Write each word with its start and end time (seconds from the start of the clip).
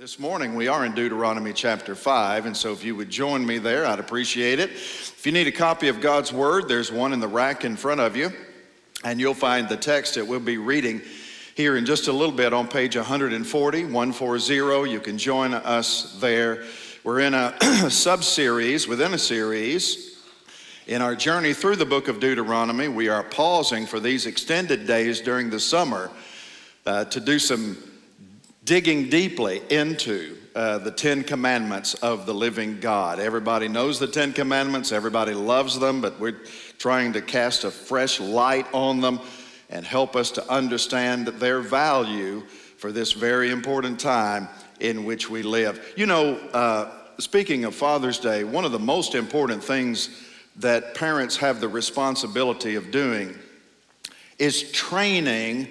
This 0.00 0.18
morning 0.18 0.54
we 0.54 0.66
are 0.66 0.86
in 0.86 0.94
Deuteronomy 0.94 1.52
chapter 1.52 1.94
5, 1.94 2.46
and 2.46 2.56
so 2.56 2.72
if 2.72 2.82
you 2.82 2.96
would 2.96 3.10
join 3.10 3.44
me 3.44 3.58
there, 3.58 3.84
I'd 3.84 3.98
appreciate 3.98 4.58
it. 4.58 4.70
If 4.70 5.26
you 5.26 5.30
need 5.30 5.46
a 5.46 5.52
copy 5.52 5.88
of 5.88 6.00
God's 6.00 6.32
Word, 6.32 6.68
there's 6.68 6.90
one 6.90 7.12
in 7.12 7.20
the 7.20 7.28
rack 7.28 7.66
in 7.66 7.76
front 7.76 8.00
of 8.00 8.16
you, 8.16 8.32
and 9.04 9.20
you'll 9.20 9.34
find 9.34 9.68
the 9.68 9.76
text 9.76 10.14
that 10.14 10.26
we'll 10.26 10.40
be 10.40 10.56
reading 10.56 11.02
here 11.54 11.76
in 11.76 11.84
just 11.84 12.08
a 12.08 12.12
little 12.14 12.34
bit 12.34 12.54
on 12.54 12.66
page 12.66 12.96
140, 12.96 13.84
140. 13.84 14.90
You 14.90 15.00
can 15.00 15.18
join 15.18 15.52
us 15.52 16.18
there. 16.18 16.64
We're 17.04 17.20
in 17.20 17.34
a 17.34 17.54
sub 17.90 18.24
series 18.24 18.88
within 18.88 19.12
a 19.12 19.18
series. 19.18 20.18
In 20.86 21.02
our 21.02 21.14
journey 21.14 21.52
through 21.52 21.76
the 21.76 21.84
book 21.84 22.08
of 22.08 22.20
Deuteronomy, 22.20 22.88
we 22.88 23.10
are 23.10 23.22
pausing 23.22 23.84
for 23.84 24.00
these 24.00 24.24
extended 24.24 24.86
days 24.86 25.20
during 25.20 25.50
the 25.50 25.60
summer 25.60 26.10
uh, 26.86 27.04
to 27.04 27.20
do 27.20 27.38
some 27.38 27.76
digging 28.64 29.08
deeply 29.08 29.62
into 29.70 30.36
uh, 30.54 30.78
the 30.78 30.90
Ten 30.90 31.22
Commandments 31.22 31.94
of 31.94 32.26
the 32.26 32.34
living 32.34 32.80
God. 32.80 33.18
Everybody 33.18 33.68
knows 33.68 33.98
the 33.98 34.06
Ten 34.06 34.32
Commandments, 34.32 34.92
everybody 34.92 35.32
loves 35.32 35.78
them, 35.78 36.00
but 36.00 36.18
we're 36.18 36.40
trying 36.78 37.12
to 37.12 37.22
cast 37.22 37.64
a 37.64 37.70
fresh 37.70 38.20
light 38.20 38.66
on 38.72 39.00
them 39.00 39.20
and 39.70 39.86
help 39.86 40.16
us 40.16 40.30
to 40.32 40.50
understand 40.50 41.28
their 41.28 41.60
value 41.60 42.40
for 42.76 42.90
this 42.92 43.12
very 43.12 43.50
important 43.50 44.00
time 44.00 44.48
in 44.80 45.04
which 45.04 45.30
we 45.30 45.42
live. 45.42 45.92
You 45.96 46.06
know, 46.06 46.36
uh, 46.52 46.90
speaking 47.18 47.64
of 47.64 47.74
Father's 47.74 48.18
Day, 48.18 48.44
one 48.44 48.64
of 48.64 48.72
the 48.72 48.78
most 48.78 49.14
important 49.14 49.62
things 49.62 50.26
that 50.56 50.94
parents 50.94 51.36
have 51.36 51.60
the 51.60 51.68
responsibility 51.68 52.74
of 52.74 52.90
doing 52.90 53.38
is 54.38 54.72
training 54.72 55.68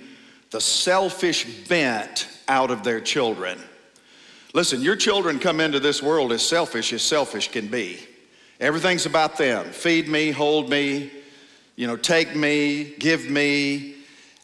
the 0.52 0.62
selfish 0.62 1.67
bent 1.67 2.28
out 2.49 2.71
of 2.71 2.84
their 2.84 2.99
children. 2.99 3.58
Listen, 4.53 4.81
your 4.81 4.95
children 4.95 5.39
come 5.39 5.59
into 5.62 5.80
this 5.80 6.02
world 6.03 6.31
as 6.34 6.45
selfish 6.45 6.91
as 6.91 7.02
selfish 7.02 7.52
can 7.52 7.67
be. 7.67 7.99
Everything's 8.59 9.06
about 9.06 9.38
them. 9.38 9.67
Feed 9.72 10.09
me, 10.09 10.31
hold 10.31 10.69
me, 10.69 11.11
you 11.75 11.88
know, 11.88 11.95
take 11.95 12.36
me, 12.36 12.95
give 13.00 13.30
me. 13.30 13.95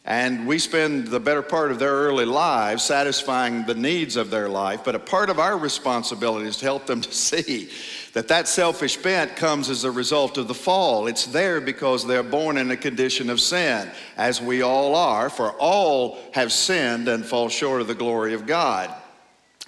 And 0.06 0.46
we 0.46 0.60
spend 0.60 1.08
the 1.08 1.18
better 1.18 1.42
part 1.42 1.72
of 1.72 1.80
their 1.80 1.90
early 1.92 2.26
lives 2.26 2.84
satisfying 2.84 3.64
the 3.64 3.74
needs 3.74 4.14
of 4.14 4.30
their 4.30 4.48
life. 4.48 4.84
But 4.84 4.94
a 4.94 5.00
part 5.00 5.30
of 5.30 5.40
our 5.40 5.58
responsibility 5.58 6.46
is 6.46 6.58
to 6.58 6.64
help 6.64 6.86
them 6.86 7.00
to 7.02 7.12
see 7.12 7.68
that 8.12 8.28
that 8.28 8.46
selfish 8.46 8.96
bent 8.96 9.34
comes 9.34 9.68
as 9.68 9.82
a 9.82 9.90
result 9.90 10.38
of 10.38 10.46
the 10.46 10.54
fall. 10.54 11.08
It's 11.08 11.26
there 11.26 11.60
because 11.60 12.06
they're 12.06 12.22
born 12.22 12.56
in 12.56 12.70
a 12.70 12.76
condition 12.76 13.28
of 13.28 13.40
sin, 13.40 13.90
as 14.16 14.40
we 14.40 14.62
all 14.62 14.94
are, 14.94 15.28
for 15.28 15.50
all 15.58 16.18
have 16.32 16.52
sinned 16.52 17.08
and 17.08 17.26
fall 17.26 17.48
short 17.48 17.80
of 17.80 17.88
the 17.88 17.94
glory 17.94 18.32
of 18.32 18.46
God. 18.46 18.94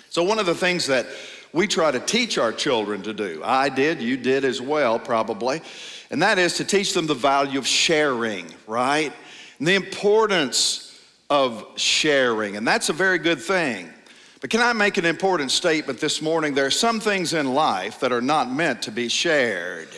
So, 0.08 0.22
one 0.22 0.38
of 0.38 0.46
the 0.46 0.54
things 0.54 0.86
that 0.86 1.06
we 1.52 1.66
try 1.66 1.90
to 1.90 2.00
teach 2.00 2.38
our 2.38 2.52
children 2.52 3.02
to 3.02 3.12
do, 3.12 3.42
I 3.44 3.68
did, 3.70 4.00
you 4.00 4.16
did 4.16 4.44
as 4.44 4.62
well, 4.62 4.98
probably, 5.00 5.62
and 6.10 6.22
that 6.22 6.38
is 6.38 6.54
to 6.54 6.64
teach 6.64 6.94
them 6.94 7.06
the 7.06 7.14
value 7.14 7.58
of 7.58 7.66
sharing, 7.66 8.46
right? 8.66 9.12
And 9.58 9.66
the 9.66 9.74
importance 9.74 11.00
of 11.30 11.66
sharing, 11.76 12.56
and 12.56 12.66
that's 12.66 12.88
a 12.88 12.92
very 12.92 13.18
good 13.18 13.40
thing. 13.40 13.92
But 14.40 14.50
can 14.50 14.60
I 14.60 14.72
make 14.72 14.98
an 14.98 15.04
important 15.04 15.50
statement 15.50 15.98
this 15.98 16.22
morning? 16.22 16.54
There 16.54 16.66
are 16.66 16.70
some 16.70 17.00
things 17.00 17.34
in 17.34 17.54
life 17.54 18.00
that 18.00 18.12
are 18.12 18.20
not 18.20 18.50
meant 18.50 18.82
to 18.82 18.92
be 18.92 19.08
shared. 19.08 19.88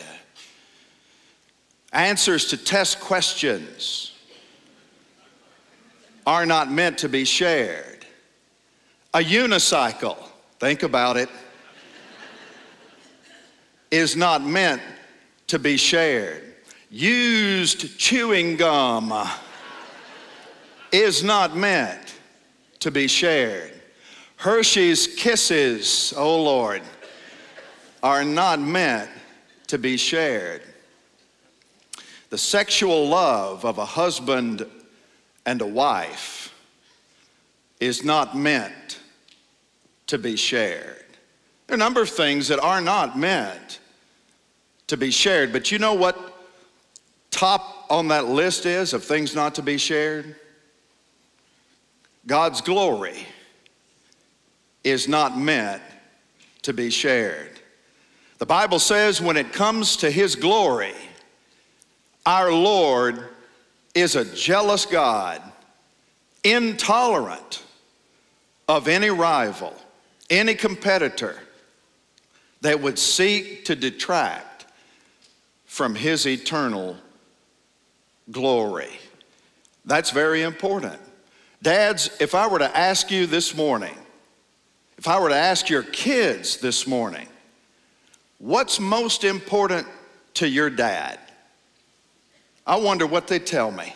Answers 1.93 2.45
to 2.45 2.57
test 2.57 2.99
questions 2.99 4.13
are 6.25 6.45
not 6.45 6.71
meant 6.71 6.97
to 6.99 7.09
be 7.09 7.25
shared. 7.25 8.05
A 9.13 9.19
unicycle, 9.19 10.17
think 10.59 10.83
about 10.83 11.17
it, 11.17 11.29
is 13.91 14.15
not 14.15 14.43
meant 14.43 14.81
to 15.47 15.59
be 15.59 15.77
shared. 15.77 16.55
Used 16.89 17.99
chewing 17.99 18.55
gum 18.55 19.11
is 20.91 21.23
not 21.23 21.55
meant 21.55 22.15
to 22.79 22.91
be 22.91 23.07
shared. 23.07 23.71
Hershey's 24.37 25.07
kisses, 25.07 26.13
oh 26.17 26.41
Lord, 26.41 26.81
are 28.01 28.23
not 28.23 28.59
meant 28.59 29.09
to 29.67 29.77
be 29.77 29.97
shared. 29.97 30.63
The 32.29 32.37
sexual 32.37 33.07
love 33.07 33.65
of 33.65 33.77
a 33.77 33.85
husband 33.85 34.65
and 35.45 35.61
a 35.61 35.67
wife 35.67 36.53
is 37.79 38.03
not 38.03 38.35
meant 38.35 38.99
to 40.07 40.17
be 40.17 40.35
shared. 40.35 41.05
There 41.67 41.75
are 41.75 41.75
a 41.75 41.77
number 41.77 42.01
of 42.01 42.09
things 42.09 42.47
that 42.47 42.59
are 42.59 42.81
not 42.81 43.17
meant 43.17 43.79
to 44.87 44.97
be 44.97 45.11
shared, 45.11 45.53
but 45.53 45.71
you 45.71 45.79
know 45.79 45.93
what 45.93 46.17
top 47.31 47.85
on 47.89 48.09
that 48.09 48.25
list 48.25 48.65
is 48.65 48.93
of 48.93 49.03
things 49.03 49.35
not 49.35 49.55
to 49.55 49.61
be 49.61 49.77
shared? 49.77 50.35
God's 52.25 52.61
glory 52.61 53.25
is 54.83 55.07
not 55.07 55.37
meant 55.37 55.81
to 56.63 56.73
be 56.73 56.89
shared. 56.89 57.59
The 58.37 58.45
Bible 58.45 58.79
says 58.79 59.21
when 59.21 59.37
it 59.37 59.53
comes 59.53 59.97
to 59.97 60.09
His 60.09 60.35
glory, 60.35 60.95
our 62.25 62.51
Lord 62.51 63.29
is 63.93 64.15
a 64.15 64.25
jealous 64.35 64.85
God, 64.85 65.41
intolerant 66.43 67.63
of 68.67 68.87
any 68.87 69.09
rival, 69.09 69.75
any 70.29 70.55
competitor 70.55 71.39
that 72.61 72.79
would 72.79 72.97
seek 72.97 73.65
to 73.65 73.75
detract 73.75 74.65
from 75.65 75.95
His 75.95 76.27
eternal 76.27 76.95
glory. 78.29 78.99
That's 79.85 80.11
very 80.11 80.43
important. 80.43 80.99
Dads, 81.61 82.09
if 82.19 82.33
I 82.33 82.47
were 82.47 82.59
to 82.59 82.77
ask 82.77 83.11
you 83.11 83.27
this 83.27 83.55
morning, 83.55 83.95
if 84.97 85.07
I 85.07 85.19
were 85.19 85.29
to 85.29 85.35
ask 85.35 85.69
your 85.69 85.83
kids 85.83 86.57
this 86.57 86.87
morning, 86.87 87.27
what's 88.39 88.79
most 88.79 89.23
important 89.23 89.87
to 90.35 90.47
your 90.47 90.69
dad? 90.69 91.19
I 92.65 92.77
wonder 92.77 93.05
what 93.05 93.27
they 93.27 93.39
tell 93.39 93.71
me. 93.71 93.93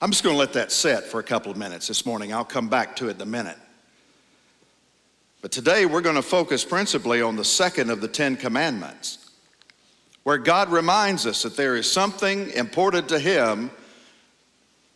I'm 0.00 0.10
just 0.10 0.24
going 0.24 0.34
to 0.34 0.38
let 0.38 0.52
that 0.54 0.72
set 0.72 1.04
for 1.04 1.20
a 1.20 1.22
couple 1.22 1.52
of 1.52 1.56
minutes 1.56 1.86
this 1.86 2.04
morning. 2.04 2.32
I'll 2.32 2.44
come 2.44 2.68
back 2.68 2.96
to 2.96 3.08
it 3.08 3.16
in 3.16 3.22
a 3.22 3.26
minute. 3.26 3.58
But 5.40 5.52
today 5.52 5.86
we're 5.86 6.00
going 6.00 6.16
to 6.16 6.22
focus 6.22 6.64
principally 6.64 7.22
on 7.22 7.36
the 7.36 7.44
second 7.44 7.90
of 7.90 8.00
the 8.00 8.08
Ten 8.08 8.36
Commandments, 8.36 9.30
where 10.24 10.38
God 10.38 10.70
reminds 10.70 11.26
us 11.26 11.42
that 11.42 11.56
there 11.56 11.76
is 11.76 11.90
something 11.90 12.50
important 12.50 13.08
to 13.10 13.18
Him 13.18 13.70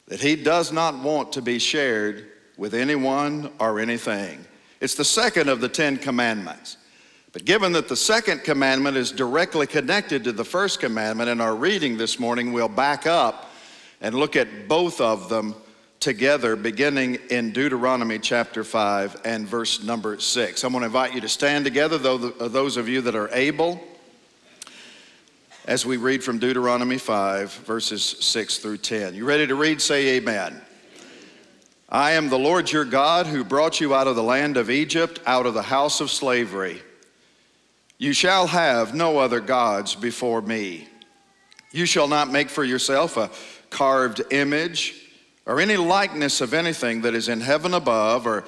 that 0.09 0.21
He 0.21 0.37
does 0.37 0.73
not 0.73 0.99
want 0.99 1.33
to 1.35 1.43
be 1.43 1.59
shared 1.59 2.27
with 2.57 2.75
anyone 2.75 3.51
or 3.61 3.79
anything. 3.79 4.45
It's 4.81 4.95
the 4.95 5.05
second 5.05 5.49
of 5.49 5.61
the 5.61 5.69
Ten 5.69 5.97
Commandments. 5.97 6.77
But 7.33 7.45
given 7.45 7.73
that 7.73 7.89
the 7.89 7.97
second 7.97 8.43
commandment 8.43 8.97
is 8.97 9.13
directly 9.13 9.67
connected 9.67 10.25
to 10.25 10.33
the 10.33 10.45
first 10.45 10.81
commandment 10.81 11.29
in 11.29 11.41
our 11.41 11.55
reading 11.55 11.99
this 11.99 12.19
morning, 12.19 12.53
we'll 12.53 12.69
back 12.69 13.07
up 13.07 13.51
and 14.01 14.15
look 14.15 14.35
at 14.35 14.67
both 14.67 15.01
of 15.01 15.29
them 15.29 15.55
together, 16.01 16.57
beginning 16.57 17.17
in 17.31 17.53
Deuteronomy 17.53 18.19
chapter 18.19 18.65
5 18.65 19.23
and 19.25 19.47
verse 19.47 19.83
number 19.83 20.19
6. 20.19 20.65
I'm 20.65 20.73
going 20.73 20.83
to 20.83 20.87
invite 20.87 21.15
you 21.15 21.21
to 21.21 21.29
stand 21.29 21.65
together, 21.65 21.99
though 21.99 22.33
uh, 22.41 22.49
those 22.49 22.77
of 22.77 22.89
you 22.89 23.01
that 23.03 23.15
are 23.15 23.29
able, 23.35 23.81
as 25.69 25.85
we 25.85 25.99
read 25.99 26.25
from 26.25 26.39
Deuteronomy 26.39 26.97
5, 26.97 27.53
verses 27.53 28.03
6 28.03 28.57
through 28.57 28.79
10. 28.79 29.15
You 29.15 29.27
ready 29.27 29.47
to 29.47 29.55
read? 29.55 29.83
Say 29.83 30.17
amen. 30.17 30.59
I 31.91 32.13
am 32.13 32.31
the 32.31 32.39
Lord 32.39 32.73
your 32.73 32.87
God 32.87 33.27
who 33.27 33.45
brought 33.45 33.79
you 33.79 33.95
out 33.95 34.07
of 34.07 34.17
the 34.17 34.23
land 34.23 34.57
of 34.57 34.71
Egypt, 34.71 35.21
out 35.27 35.45
of 35.45 35.53
the 35.53 35.61
house 35.61 36.01
of 36.01 36.11
slavery. 36.11 36.81
You 37.99 38.15
shall 38.15 38.47
have 38.47 38.95
no 38.95 39.19
other 39.19 39.41
gods 39.41 39.95
before 39.95 40.41
me. 40.41 40.89
You 41.71 41.85
shall 41.85 42.09
not 42.09 42.33
make 42.33 42.49
for 42.49 42.65
yourself 42.65 43.19
a 43.19 43.29
carved 43.69 44.23
image 44.31 44.95
or 45.45 45.61
any 45.61 45.77
likeness 45.77 46.41
of 46.41 46.55
anything 46.55 47.03
that 47.03 47.15
is 47.15 47.29
in 47.29 47.43
heaven 47.43 47.75
above, 47.75 48.27
or 48.27 48.45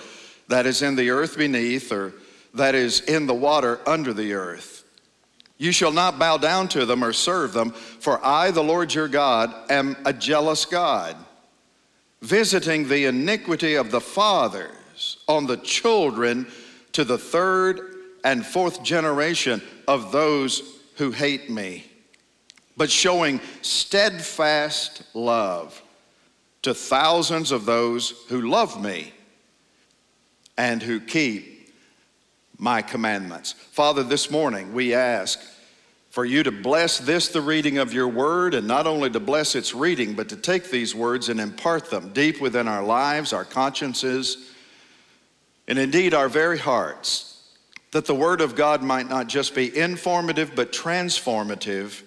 that 0.48 0.64
is 0.64 0.80
in 0.80 0.96
the 0.96 1.10
earth 1.10 1.36
beneath, 1.36 1.92
or 1.92 2.14
that 2.54 2.74
is 2.74 3.02
in 3.02 3.26
the 3.26 3.34
water 3.34 3.78
under 3.86 4.14
the 4.14 4.32
earth. 4.32 4.69
You 5.60 5.72
shall 5.72 5.92
not 5.92 6.18
bow 6.18 6.38
down 6.38 6.68
to 6.68 6.86
them 6.86 7.04
or 7.04 7.12
serve 7.12 7.52
them, 7.52 7.72
for 7.72 8.18
I, 8.24 8.50
the 8.50 8.64
Lord 8.64 8.94
your 8.94 9.08
God, 9.08 9.54
am 9.70 9.94
a 10.06 10.12
jealous 10.12 10.64
God 10.64 11.14
visiting 12.22 12.88
the 12.88 13.04
iniquity 13.04 13.74
of 13.74 13.90
the 13.90 14.00
fathers 14.00 15.18
on 15.28 15.46
the 15.46 15.58
children 15.58 16.46
to 16.92 17.04
the 17.04 17.18
third 17.18 17.94
and 18.24 18.44
fourth 18.44 18.82
generation 18.82 19.60
of 19.86 20.12
those 20.12 20.62
who 20.96 21.10
hate 21.10 21.50
me, 21.50 21.84
but 22.78 22.90
showing 22.90 23.38
steadfast 23.60 25.02
love 25.12 25.82
to 26.62 26.72
thousands 26.72 27.52
of 27.52 27.66
those 27.66 28.14
who 28.30 28.48
love 28.48 28.82
me 28.82 29.12
and 30.56 30.82
who 30.82 31.00
keep 31.00 31.49
my 32.60 32.82
commandments. 32.82 33.52
Father, 33.52 34.02
this 34.02 34.30
morning 34.30 34.74
we 34.74 34.92
ask 34.92 35.40
for 36.10 36.26
you 36.26 36.42
to 36.42 36.52
bless 36.52 36.98
this, 36.98 37.28
the 37.28 37.40
reading 37.40 37.78
of 37.78 37.94
your 37.94 38.08
word, 38.08 38.52
and 38.52 38.66
not 38.66 38.86
only 38.86 39.08
to 39.08 39.20
bless 39.20 39.54
its 39.54 39.74
reading, 39.74 40.12
but 40.12 40.28
to 40.28 40.36
take 40.36 40.70
these 40.70 40.94
words 40.94 41.30
and 41.30 41.40
impart 41.40 41.88
them 41.88 42.12
deep 42.12 42.40
within 42.40 42.68
our 42.68 42.84
lives, 42.84 43.32
our 43.32 43.46
consciences, 43.46 44.50
and 45.68 45.78
indeed 45.78 46.12
our 46.12 46.28
very 46.28 46.58
hearts, 46.58 47.48
that 47.92 48.04
the 48.04 48.14
word 48.14 48.42
of 48.42 48.56
God 48.56 48.82
might 48.82 49.08
not 49.08 49.26
just 49.26 49.54
be 49.54 49.74
informative, 49.76 50.54
but 50.54 50.72
transformative, 50.72 52.02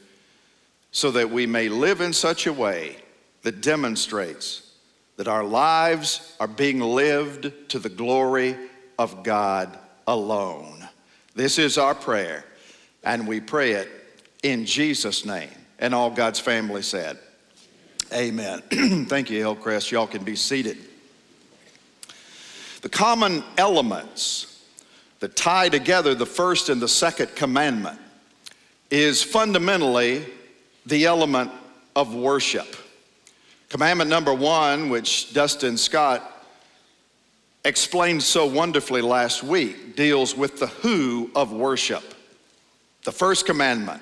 so 0.91 1.09
that 1.11 1.31
we 1.31 1.47
may 1.47 1.67
live 1.67 1.99
in 1.99 2.13
such 2.13 2.45
a 2.45 2.53
way 2.53 2.97
that 3.41 3.61
demonstrates 3.61 4.71
that 5.15 5.27
our 5.27 5.43
lives 5.43 6.35
are 6.39 6.47
being 6.47 6.79
lived 6.79 7.51
to 7.69 7.79
the 7.79 7.89
glory 7.89 8.55
of 8.99 9.23
God 9.23 9.79
alone. 10.07 10.87
This 11.35 11.57
is 11.57 11.77
our 11.77 11.95
prayer, 11.95 12.45
and 13.03 13.27
we 13.27 13.39
pray 13.39 13.71
it 13.73 13.89
in 14.43 14.65
Jesus' 14.65 15.25
name. 15.25 15.49
And 15.79 15.93
all 15.93 16.09
God's 16.09 16.39
family 16.39 16.81
said, 16.81 17.17
Amen. 18.13 18.61
Thank 19.07 19.29
you, 19.29 19.39
Hillcrest. 19.39 19.91
Y'all 19.91 20.05
can 20.05 20.23
be 20.23 20.35
seated. 20.35 20.77
The 22.81 22.89
common 22.89 23.43
elements 23.57 24.63
that 25.19 25.35
tie 25.35 25.69
together 25.69 26.13
the 26.13 26.25
first 26.25 26.69
and 26.69 26.81
the 26.81 26.87
second 26.87 27.35
commandment 27.35 27.97
is 28.91 29.23
fundamentally 29.23 30.25
the 30.85 31.05
element 31.05 31.49
of 31.95 32.13
worship. 32.13 32.75
Commandment 33.69 34.09
number 34.09 34.33
one, 34.33 34.89
which 34.89 35.33
Dustin 35.33 35.77
Scott 35.77 36.32
explained 37.65 38.23
so 38.23 38.45
wonderfully 38.45 39.01
last 39.01 39.43
week, 39.43 39.95
deals 39.95 40.35
with 40.35 40.59
the 40.59 40.67
who 40.67 41.31
of 41.35 41.51
worship. 41.51 42.03
The 43.03 43.11
first 43.11 43.45
commandment 43.45 44.01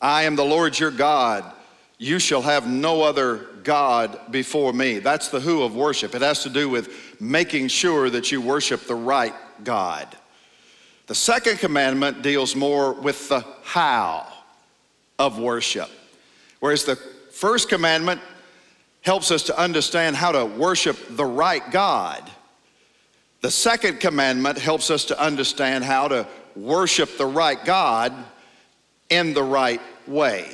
I 0.00 0.24
am 0.24 0.34
the 0.34 0.44
Lord 0.44 0.78
your 0.78 0.90
God. 0.90 1.50
You 1.96 2.18
shall 2.18 2.42
have 2.42 2.66
no 2.66 3.02
other 3.02 3.46
God 3.62 4.18
before 4.32 4.72
me. 4.72 4.98
That's 4.98 5.28
the 5.28 5.38
who 5.38 5.62
of 5.62 5.76
worship. 5.76 6.16
It 6.16 6.22
has 6.22 6.42
to 6.42 6.50
do 6.50 6.68
with 6.68 7.20
making 7.20 7.68
sure 7.68 8.10
that 8.10 8.32
you 8.32 8.40
worship 8.40 8.82
the 8.86 8.96
right 8.96 9.34
God. 9.62 10.08
The 11.06 11.14
second 11.14 11.58
commandment 11.58 12.22
deals 12.22 12.56
more 12.56 12.92
with 12.92 13.28
the 13.28 13.44
how 13.62 14.26
of 15.20 15.38
worship. 15.38 15.88
Whereas 16.58 16.84
the 16.84 16.96
first 16.96 17.68
commandment 17.68 18.20
helps 19.02 19.30
us 19.30 19.44
to 19.44 19.56
understand 19.58 20.16
how 20.16 20.32
to 20.32 20.44
worship 20.44 20.96
the 21.10 21.24
right 21.24 21.62
God. 21.70 22.28
The 23.42 23.50
second 23.50 24.00
commandment 24.00 24.56
helps 24.58 24.90
us 24.90 25.04
to 25.06 25.20
understand 25.20 25.84
how 25.84 26.08
to 26.08 26.26
worship 26.56 27.18
the 27.18 27.26
right 27.26 27.62
God 27.64 28.12
in 29.10 29.34
the 29.34 29.42
right 29.42 29.80
way. 30.06 30.48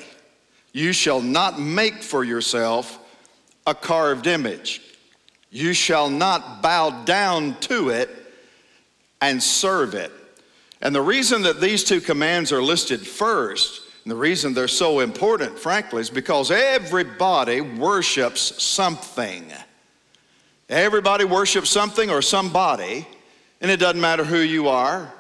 You 0.73 0.93
shall 0.93 1.21
not 1.21 1.61
make 1.61 2.03
for 2.03 2.25
yourself 2.25 2.99
a 3.67 3.75
carved 3.75 4.27
image. 4.27 4.81
You 5.51 5.73
shall 5.73 6.11
not 6.11 6.63
bow 6.63 7.05
down 7.05 7.61
to 7.61 7.91
it 7.91 8.11
and 9.21 9.43
serve 9.43 9.95
it. 9.95 10.13
And 10.81 10.95
the 10.95 11.03
reason 11.03 11.43
that 11.43 11.61
these 11.61 11.85
two 11.85 12.01
commands 12.01 12.53
are 12.53 12.63
listed 12.63 13.07
first 13.07 13.83
and 14.09 14.13
the 14.13 14.17
reason 14.17 14.55
they're 14.55 14.69
so 14.69 15.01
important, 15.01 15.59
frankly, 15.59 16.01
is 16.01 16.09
because 16.09 16.51
everybody 16.51 17.61
worships 17.61 18.63
something. 18.63 19.45
Everybody 20.69 21.25
worships 21.25 21.71
something 21.71 22.11
or 22.11 22.21
somebody, 22.21 23.07
and 23.61 23.71
it 23.71 23.79
doesn't 23.79 24.01
matter 24.01 24.25
who 24.25 24.39
you 24.39 24.69
are. 24.69 25.13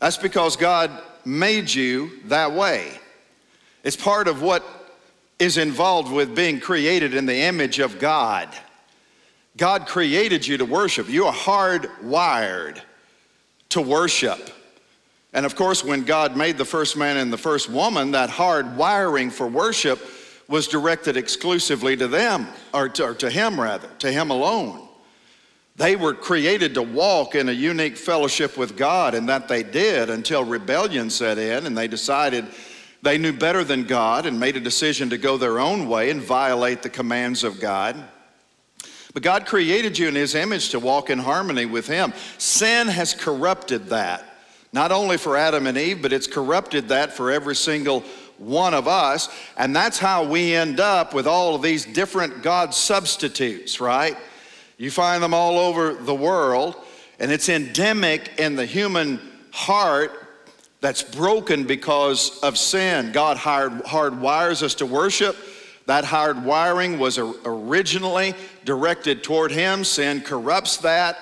That's 0.00 0.16
because 0.16 0.56
God 0.56 0.90
made 1.24 1.72
you 1.72 2.10
that 2.24 2.52
way. 2.52 2.92
It's 3.84 3.96
part 3.96 4.28
of 4.28 4.40
what 4.40 4.64
is 5.38 5.58
involved 5.58 6.10
with 6.10 6.34
being 6.34 6.58
created 6.58 7.14
in 7.14 7.26
the 7.26 7.36
image 7.36 7.78
of 7.78 7.98
God. 7.98 8.48
God 9.56 9.86
created 9.86 10.46
you 10.46 10.56
to 10.56 10.64
worship. 10.64 11.08
You 11.08 11.26
are 11.26 11.34
hardwired 11.34 12.80
to 13.70 13.80
worship. 13.82 14.50
And 15.34 15.44
of 15.44 15.54
course, 15.54 15.84
when 15.84 16.04
God 16.04 16.36
made 16.36 16.56
the 16.56 16.64
first 16.64 16.96
man 16.96 17.18
and 17.18 17.32
the 17.32 17.36
first 17.36 17.68
woman, 17.68 18.12
that 18.12 18.30
hard 18.30 18.76
wiring 18.76 19.30
for 19.30 19.46
worship 19.46 20.00
was 20.48 20.66
directed 20.66 21.16
exclusively 21.16 21.96
to 21.96 22.08
them, 22.08 22.48
or 22.72 22.88
to, 22.88 23.04
or 23.04 23.14
to 23.14 23.30
Him 23.30 23.60
rather, 23.60 23.88
to 23.98 24.10
Him 24.10 24.30
alone. 24.30 24.88
They 25.76 25.94
were 25.94 26.14
created 26.14 26.74
to 26.74 26.82
walk 26.82 27.36
in 27.36 27.48
a 27.48 27.52
unique 27.52 27.96
fellowship 27.96 28.56
with 28.56 28.76
God, 28.76 29.14
and 29.14 29.28
that 29.28 29.46
they 29.46 29.62
did 29.62 30.10
until 30.10 30.42
rebellion 30.42 31.10
set 31.10 31.38
in 31.38 31.66
and 31.66 31.78
they 31.78 31.86
decided 31.86 32.46
they 33.00 33.18
knew 33.18 33.32
better 33.32 33.62
than 33.62 33.84
God 33.84 34.26
and 34.26 34.40
made 34.40 34.56
a 34.56 34.60
decision 34.60 35.10
to 35.10 35.18
go 35.18 35.36
their 35.36 35.60
own 35.60 35.88
way 35.88 36.10
and 36.10 36.20
violate 36.20 36.82
the 36.82 36.88
commands 36.88 37.44
of 37.44 37.60
God. 37.60 37.96
But 39.14 39.22
God 39.22 39.46
created 39.46 39.98
you 39.98 40.08
in 40.08 40.14
His 40.14 40.34
image 40.34 40.70
to 40.70 40.80
walk 40.80 41.10
in 41.10 41.18
harmony 41.18 41.66
with 41.66 41.86
Him. 41.86 42.12
Sin 42.38 42.88
has 42.88 43.14
corrupted 43.14 43.86
that. 43.88 44.24
Not 44.72 44.92
only 44.92 45.16
for 45.16 45.36
Adam 45.36 45.66
and 45.66 45.78
Eve, 45.78 46.02
but 46.02 46.12
it's 46.12 46.26
corrupted 46.26 46.88
that 46.88 47.12
for 47.12 47.30
every 47.30 47.56
single 47.56 48.04
one 48.38 48.72
of 48.72 48.88
us. 48.88 49.28
And 49.56 49.74
that's 49.74 49.98
how 49.98 50.24
we 50.24 50.54
end 50.54 50.80
up 50.80 51.12
with 51.12 51.26
all 51.26 51.54
of 51.54 51.62
these 51.62 51.84
different 51.84 52.42
God 52.42 52.74
substitutes, 52.74 53.80
right? 53.80 54.16
You 54.76 54.90
find 54.90 55.22
them 55.22 55.34
all 55.34 55.58
over 55.58 55.94
the 55.94 56.14
world, 56.14 56.76
and 57.18 57.32
it's 57.32 57.48
endemic 57.48 58.38
in 58.38 58.54
the 58.54 58.64
human 58.64 59.20
heart 59.50 60.12
that's 60.80 61.02
broken 61.02 61.64
because 61.64 62.38
of 62.40 62.56
sin. 62.56 63.10
God 63.10 63.36
hard, 63.36 63.72
hardwires 63.84 64.62
us 64.62 64.76
to 64.76 64.86
worship. 64.86 65.36
That 65.86 66.04
hard 66.04 66.44
wiring 66.44 66.98
was 66.98 67.18
originally 67.18 68.34
directed 68.64 69.24
toward 69.24 69.50
Him. 69.50 69.82
Sin 69.82 70.20
corrupts 70.20 70.76
that. 70.78 71.18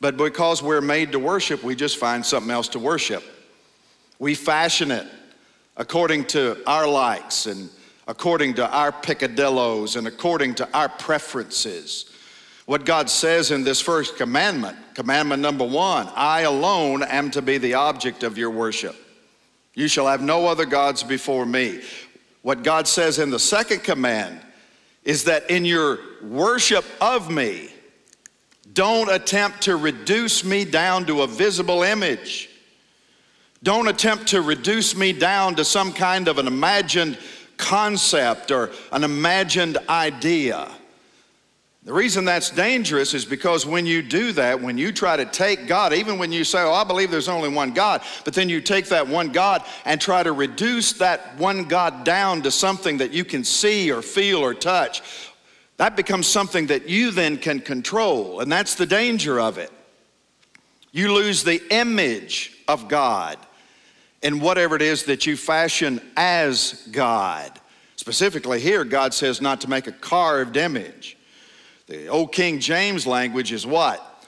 But 0.00 0.16
because 0.16 0.62
we're 0.62 0.80
made 0.80 1.12
to 1.12 1.18
worship, 1.18 1.62
we 1.62 1.76
just 1.76 1.98
find 1.98 2.26
something 2.26 2.50
else 2.50 2.68
to 2.68 2.78
worship. 2.78 3.22
We 4.18 4.34
fashion 4.34 4.90
it 4.90 5.06
according 5.76 6.24
to 6.26 6.62
our 6.66 6.88
likes 6.88 7.46
and 7.46 7.68
according 8.08 8.54
to 8.54 8.68
our 8.68 8.92
picadillos 8.92 9.96
and 9.96 10.06
according 10.06 10.54
to 10.54 10.68
our 10.72 10.88
preferences. 10.88 12.10
What 12.66 12.84
God 12.84 13.08
says 13.08 13.50
in 13.50 13.62
this 13.62 13.80
first 13.80 14.16
commandment, 14.16 14.76
commandment 14.94 15.42
number 15.42 15.64
one, 15.64 16.08
I 16.14 16.42
alone 16.42 17.02
am 17.02 17.30
to 17.32 17.42
be 17.42 17.58
the 17.58 17.74
object 17.74 18.22
of 18.22 18.38
your 18.38 18.50
worship. 18.50 18.96
You 19.74 19.88
shall 19.88 20.06
have 20.06 20.22
no 20.22 20.46
other 20.46 20.64
gods 20.64 21.02
before 21.02 21.46
me. 21.46 21.82
What 22.42 22.62
God 22.62 22.88
says 22.88 23.18
in 23.18 23.30
the 23.30 23.38
second 23.38 23.84
command 23.84 24.40
is 25.04 25.24
that 25.24 25.50
in 25.50 25.64
your 25.64 25.98
worship 26.22 26.84
of 27.00 27.30
me, 27.30 27.70
don't 28.72 29.10
attempt 29.10 29.62
to 29.62 29.76
reduce 29.76 30.44
me 30.44 30.64
down 30.64 31.06
to 31.06 31.22
a 31.22 31.26
visible 31.26 31.82
image. 31.82 32.50
Don't 33.62 33.88
attempt 33.88 34.28
to 34.28 34.42
reduce 34.42 34.96
me 34.96 35.12
down 35.12 35.54
to 35.56 35.64
some 35.64 35.92
kind 35.92 36.28
of 36.28 36.38
an 36.38 36.46
imagined 36.46 37.18
concept 37.56 38.50
or 38.50 38.70
an 38.92 39.04
imagined 39.04 39.78
idea. 39.88 40.68
The 41.84 41.92
reason 41.92 42.24
that's 42.24 42.50
dangerous 42.50 43.14
is 43.14 43.24
because 43.24 43.64
when 43.64 43.86
you 43.86 44.02
do 44.02 44.32
that, 44.32 44.60
when 44.60 44.76
you 44.76 44.90
try 44.90 45.16
to 45.16 45.24
take 45.24 45.68
God, 45.68 45.92
even 45.92 46.18
when 46.18 46.32
you 46.32 46.42
say, 46.42 46.60
Oh, 46.60 46.72
I 46.72 46.82
believe 46.82 47.12
there's 47.12 47.28
only 47.28 47.48
one 47.48 47.72
God, 47.72 48.02
but 48.24 48.34
then 48.34 48.48
you 48.48 48.60
take 48.60 48.86
that 48.86 49.06
one 49.06 49.28
God 49.28 49.62
and 49.84 50.00
try 50.00 50.24
to 50.24 50.32
reduce 50.32 50.94
that 50.94 51.38
one 51.38 51.62
God 51.64 52.02
down 52.02 52.42
to 52.42 52.50
something 52.50 52.98
that 52.98 53.12
you 53.12 53.24
can 53.24 53.44
see 53.44 53.92
or 53.92 54.02
feel 54.02 54.40
or 54.40 54.52
touch, 54.52 55.00
that 55.76 55.94
becomes 55.94 56.26
something 56.26 56.66
that 56.66 56.88
you 56.88 57.12
then 57.12 57.36
can 57.36 57.60
control, 57.60 58.40
and 58.40 58.50
that's 58.50 58.74
the 58.74 58.86
danger 58.86 59.38
of 59.38 59.56
it. 59.56 59.70
You 60.96 61.12
lose 61.12 61.44
the 61.44 61.60
image 61.70 62.56
of 62.66 62.88
God 62.88 63.36
in 64.22 64.40
whatever 64.40 64.76
it 64.76 64.80
is 64.80 65.02
that 65.02 65.26
you 65.26 65.36
fashion 65.36 66.00
as 66.16 66.88
God. 66.90 67.52
Specifically, 67.96 68.60
here, 68.60 68.82
God 68.82 69.12
says 69.12 69.42
not 69.42 69.60
to 69.60 69.68
make 69.68 69.86
a 69.86 69.92
carved 69.92 70.56
image. 70.56 71.18
The 71.86 72.08
old 72.08 72.32
King 72.32 72.60
James 72.60 73.06
language 73.06 73.52
is 73.52 73.66
what? 73.66 74.24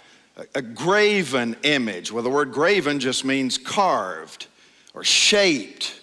A, 0.55 0.61
graven 0.61 1.57
image. 1.63 2.13
Well, 2.13 2.23
the 2.23 2.29
word 2.29 2.53
graven 2.53 3.01
just 3.01 3.25
means 3.25 3.57
carved 3.57 4.47
or 4.93 5.03
shaped. 5.03 5.99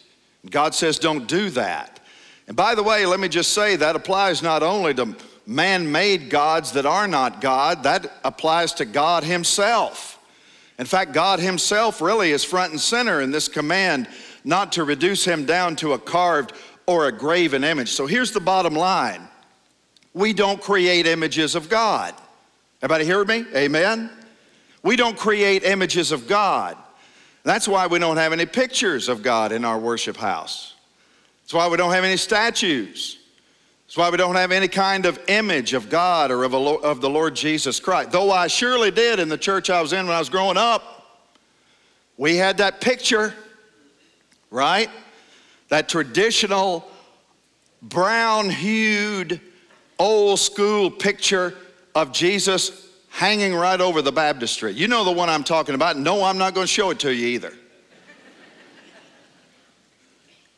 God 0.50 0.74
says 0.74 0.98
don't 0.98 1.28
do 1.28 1.52
that. 1.52 2.00
And 2.48 2.58
by 2.58 2.74
the 2.74 2.82
way, 2.82 3.06
let 3.06 3.20
me 3.20 3.28
just 3.28 3.52
say 3.52 3.76
that 3.76 3.96
applies 3.96 4.42
not 4.42 4.64
only 4.64 4.96
to 4.96 5.16
man 5.46 5.92
made 5.92 6.32
gods 6.32 6.72
that 6.72 6.88
are 6.88 7.08
not 7.08 7.40
God, 7.40 7.84
that 7.84 8.12
applies 8.24 8.74
to 8.74 8.86
God 8.86 9.24
Himself. 9.24 10.15
In 10.77 10.86
fact, 10.86 11.13
God 11.13 11.39
Himself 11.39 12.01
really 12.01 12.32
is 12.32 12.44
front 12.44 12.72
and 12.72 12.82
center 12.82 13.22
in 13.22 13.32
this 13.32 13.48
command 13.48 14.08
not 14.44 14.74
to 14.74 14.84
reduce 14.84 15.25
Him 15.25 15.46
down 15.46 15.75
to 15.77 15.94
a 15.94 16.00
carved 16.00 16.53
or 16.86 17.08
a 17.08 17.12
graven 17.12 17.63
image. 17.63 17.91
So 17.91 18.05
here's 18.05 18.32
the 18.32 18.39
bottom 18.39 18.74
line 18.74 19.27
we 20.13 20.34
don't 20.34 20.62
create 20.62 21.08
images 21.08 21.55
of 21.55 21.70
God. 21.70 22.13
Everybody 22.82 23.05
hear 23.05 23.24
me? 23.25 23.46
Amen? 23.55 24.10
We 24.84 24.96
don't 24.96 25.17
create 25.17 25.63
images 25.63 26.12
of 26.12 26.27
God. 26.27 26.77
That's 27.44 27.67
why 27.67 27.88
we 27.88 28.00
don't 28.00 28.17
have 28.17 28.34
any 28.34 28.46
pictures 28.46 29.10
of 29.10 29.22
God 29.22 29.51
in 29.51 29.65
our 29.65 29.77
worship 29.77 30.17
house. 30.17 30.74
That's 31.41 31.53
why 31.53 31.67
we 31.67 31.77
don't 31.77 31.91
have 31.91 32.03
any 32.03 32.17
statues. 32.17 33.20
That's 33.96 34.08
why 34.08 34.12
we 34.12 34.18
don't 34.18 34.36
have 34.36 34.52
any 34.52 34.68
kind 34.68 35.06
of 35.06 35.18
image 35.30 35.74
of 35.74 35.88
God 35.88 36.30
or 36.30 36.44
of, 36.44 36.54
a, 36.54 36.58
of 36.58 37.00
the 37.00 37.10
Lord 37.10 37.34
Jesus 37.34 37.80
Christ. 37.80 38.12
Though 38.12 38.30
I 38.30 38.48
surely 38.48 38.92
did 38.92 39.22
in 39.22 39.30
the 39.30 39.38
church 39.38 39.70
I 39.70 39.82
was 39.82 39.94
in 39.94 40.06
when 40.06 40.14
I 40.14 40.20
was 40.20 40.28
growing 40.28 40.58
up. 40.58 41.24
We 42.18 42.36
had 42.36 42.58
that 42.58 42.82
picture, 42.82 43.34
right? 44.52 44.90
That 45.70 45.88
traditional 45.88 46.86
brown 47.82 48.50
hued, 48.50 49.40
old 49.98 50.40
school 50.40 50.92
picture 50.92 51.56
of 51.96 52.12
Jesus 52.12 52.90
hanging 53.12 53.56
right 53.56 53.80
over 53.80 54.02
the 54.02 54.12
baptistry. 54.12 54.74
You 54.74 54.90
know 54.90 55.06
the 55.06 55.14
one 55.14 55.30
I'm 55.30 55.46
talking 55.46 55.74
about. 55.74 55.98
No, 55.98 56.22
I'm 56.22 56.38
not 56.38 56.54
going 56.54 56.68
to 56.68 56.74
show 56.74 56.90
it 56.90 57.00
to 57.00 57.16
you 57.16 57.28
either. 57.28 57.54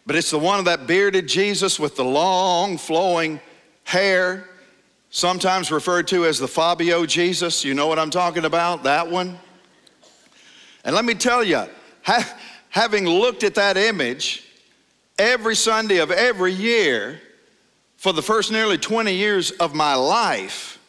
But 0.08 0.16
it's 0.16 0.32
the 0.32 0.40
one 0.40 0.58
of 0.58 0.66
that 0.66 0.88
bearded 0.88 1.28
Jesus 1.28 1.78
with 1.78 1.98
the 1.98 2.06
long 2.06 2.78
flowing 2.78 3.42
hair, 3.84 4.48
sometimes 5.10 5.70
referred 5.70 6.08
to 6.08 6.26
as 6.26 6.40
the 6.40 6.48
Fabio 6.48 7.06
Jesus. 7.06 7.66
You 7.66 7.74
know 7.74 7.88
what 7.88 8.00
I'm 8.00 8.10
talking 8.10 8.46
about? 8.46 8.84
That 8.84 9.12
one. 9.12 9.38
And 10.86 10.96
let 10.96 11.04
me 11.04 11.14
tell 11.14 11.44
you, 11.44 11.66
ha- 12.04 12.38
having 12.70 13.06
looked 13.06 13.44
at 13.44 13.56
that 13.56 13.76
image 13.76 14.48
every 15.20 15.58
Sunday 15.58 15.98
of 15.98 16.10
every 16.10 16.54
year 16.54 17.20
for 17.98 18.14
the 18.14 18.22
first 18.22 18.50
nearly 18.50 18.78
20 18.78 19.14
years 19.14 19.52
of 19.52 19.76
my 19.76 19.94
life, 19.94 20.80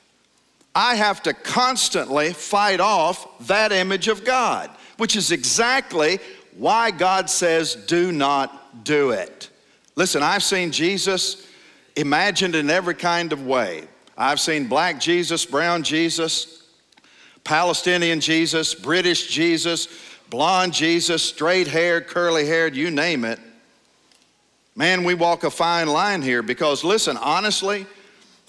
I 0.76 0.94
have 0.94 1.24
to 1.24 1.34
constantly 1.34 2.32
fight 2.32 2.78
off 2.78 3.26
that 3.48 3.72
image 3.72 4.06
of 4.06 4.24
God, 4.24 4.70
which 4.96 5.16
is 5.16 5.32
exactly 5.32 6.20
why 6.56 6.92
God 6.92 7.28
says, 7.28 7.74
do 7.74 8.12
not 8.12 8.57
do 8.84 9.10
it. 9.10 9.50
Listen, 9.96 10.22
I've 10.22 10.42
seen 10.42 10.70
Jesus 10.70 11.46
imagined 11.96 12.54
in 12.54 12.70
every 12.70 12.94
kind 12.94 13.32
of 13.32 13.46
way. 13.46 13.84
I've 14.16 14.40
seen 14.40 14.66
black 14.66 15.00
Jesus, 15.00 15.44
brown 15.44 15.82
Jesus, 15.82 16.62
Palestinian 17.44 18.20
Jesus, 18.20 18.74
British 18.74 19.28
Jesus, 19.28 19.88
blonde 20.30 20.74
Jesus, 20.74 21.22
straight 21.22 21.66
haired, 21.66 22.06
curly 22.06 22.46
haired, 22.46 22.76
you 22.76 22.90
name 22.90 23.24
it. 23.24 23.40
Man, 24.76 25.02
we 25.02 25.14
walk 25.14 25.44
a 25.44 25.50
fine 25.50 25.88
line 25.88 26.22
here 26.22 26.42
because, 26.42 26.84
listen, 26.84 27.16
honestly, 27.16 27.86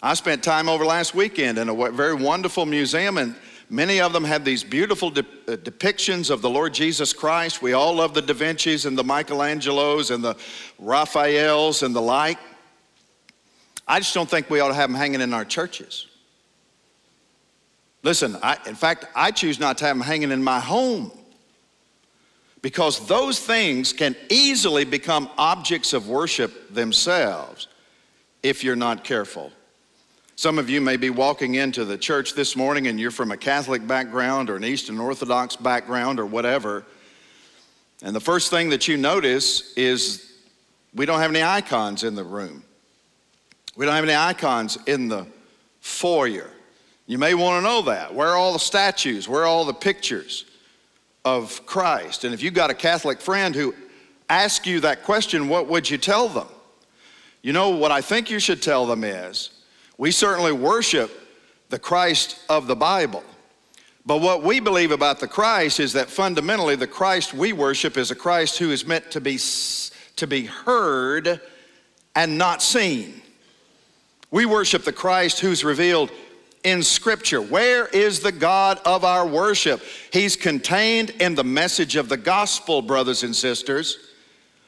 I 0.01 0.13
spent 0.13 0.43
time 0.43 0.69
over 0.69 0.85
last 0.85 1.15
weekend 1.15 1.57
in 1.57 1.69
a 1.69 1.91
very 1.91 2.13
wonderful 2.13 2.65
museum, 2.65 3.17
and 3.17 3.35
Many 3.69 4.01
of 4.01 4.13
them 4.13 4.23
have 4.23 4.43
these 4.43 4.63
beautiful 4.63 5.11
de- 5.11 5.21
uh, 5.47 5.55
depictions 5.57 6.31
of 6.31 6.41
the 6.41 6.49
Lord 6.49 6.73
Jesus 6.73 7.13
Christ. 7.13 7.61
We 7.61 7.73
all 7.73 7.93
love 7.93 8.15
the 8.15 8.21
Da 8.21 8.33
Vinci's 8.33 8.85
and 8.85 8.97
the 8.97 9.03
Michelangelos 9.03 10.09
and 10.09 10.23
the 10.23 10.35
Raphaels 10.79 11.83
and 11.83 11.95
the 11.95 12.01
like. 12.01 12.39
I 13.87 13.99
just 13.99 14.13
don't 14.13 14.29
think 14.29 14.49
we 14.49 14.59
ought 14.59 14.69
to 14.69 14.73
have 14.73 14.89
them 14.89 14.97
hanging 14.97 15.21
in 15.21 15.33
our 15.33 15.45
churches. 15.45 16.07
Listen, 18.01 18.37
I, 18.41 18.57
in 18.65 18.75
fact, 18.75 19.05
I 19.15 19.29
choose 19.29 19.59
not 19.59 19.77
to 19.79 19.85
have 19.85 19.97
them 19.97 20.05
hanging 20.05 20.31
in 20.31 20.43
my 20.43 20.59
home 20.59 21.11
because 22.61 23.05
those 23.07 23.39
things 23.39 23.93
can 23.93 24.15
easily 24.29 24.83
become 24.83 25.29
objects 25.37 25.93
of 25.93 26.07
worship 26.07 26.73
themselves 26.73 27.67
if 28.41 28.63
you're 28.63 28.75
not 28.75 29.03
careful. 29.03 29.51
Some 30.39 30.57
of 30.57 30.69
you 30.69 30.79
may 30.79 30.95
be 30.95 31.09
walking 31.09 31.55
into 31.55 31.83
the 31.83 31.97
church 31.97 32.33
this 32.33 32.55
morning 32.55 32.87
and 32.87 32.97
you're 32.97 33.11
from 33.11 33.33
a 33.33 33.35
Catholic 33.35 33.85
background 33.85 34.49
or 34.49 34.55
an 34.55 34.63
Eastern 34.63 34.97
Orthodox 34.97 35.57
background 35.57 36.17
or 36.17 36.25
whatever. 36.25 36.85
And 38.01 38.15
the 38.15 38.21
first 38.21 38.49
thing 38.49 38.69
that 38.69 38.87
you 38.87 38.95
notice 38.95 39.73
is 39.73 40.31
we 40.95 41.05
don't 41.05 41.19
have 41.19 41.31
any 41.31 41.43
icons 41.43 42.05
in 42.05 42.15
the 42.15 42.23
room. 42.23 42.63
We 43.75 43.85
don't 43.85 43.95
have 43.95 44.05
any 44.05 44.15
icons 44.15 44.77
in 44.87 45.09
the 45.09 45.27
foyer. 45.81 46.49
You 47.05 47.17
may 47.17 47.33
want 47.33 47.61
to 47.61 47.69
know 47.69 47.81
that. 47.81 48.15
Where 48.15 48.29
are 48.29 48.37
all 48.37 48.53
the 48.53 48.59
statues? 48.59 49.27
Where 49.27 49.41
are 49.41 49.47
all 49.47 49.65
the 49.65 49.73
pictures 49.73 50.45
of 51.25 51.65
Christ? 51.65 52.23
And 52.23 52.33
if 52.33 52.41
you've 52.41 52.53
got 52.53 52.69
a 52.69 52.75
Catholic 52.75 53.19
friend 53.19 53.53
who 53.53 53.75
asks 54.29 54.65
you 54.65 54.79
that 54.79 55.03
question, 55.03 55.49
what 55.49 55.67
would 55.67 55.89
you 55.89 55.97
tell 55.97 56.29
them? 56.29 56.47
You 57.41 57.51
know, 57.51 57.71
what 57.71 57.91
I 57.91 57.99
think 57.99 58.31
you 58.31 58.39
should 58.39 58.61
tell 58.61 58.85
them 58.85 59.03
is 59.03 59.49
we 59.99 60.11
certainly 60.11 60.53
worship 60.53 61.11
the 61.67 61.77
Christ 61.77 62.39
of 62.47 62.67
the 62.67 62.75
Bible. 62.75 63.21
But 64.05 64.21
what 64.21 64.41
we 64.41 64.61
believe 64.61 64.91
about 64.91 65.19
the 65.19 65.27
Christ 65.27 65.81
is 65.81 65.93
that 65.93 66.09
fundamentally 66.09 66.77
the 66.77 66.87
Christ 66.87 67.33
we 67.33 67.51
worship 67.51 67.97
is 67.97 68.09
a 68.09 68.15
Christ 68.15 68.57
who 68.57 68.71
is 68.71 68.87
meant 68.87 69.11
to 69.11 69.19
be, 69.19 69.37
to 70.15 70.25
be 70.25 70.45
heard 70.45 71.41
and 72.15 72.37
not 72.37 72.63
seen. 72.63 73.21
We 74.31 74.45
worship 74.45 74.85
the 74.85 74.93
Christ 74.93 75.41
who's 75.41 75.65
revealed 75.65 76.11
in 76.63 76.81
Scripture. 76.81 77.41
Where 77.41 77.85
is 77.87 78.21
the 78.21 78.31
God 78.31 78.79
of 78.85 79.03
our 79.03 79.27
worship? 79.27 79.81
He's 80.13 80.37
contained 80.37 81.09
in 81.09 81.35
the 81.35 81.43
message 81.43 81.97
of 81.97 82.07
the 82.07 82.17
gospel, 82.17 82.81
brothers 82.81 83.23
and 83.23 83.35
sisters. 83.35 84.08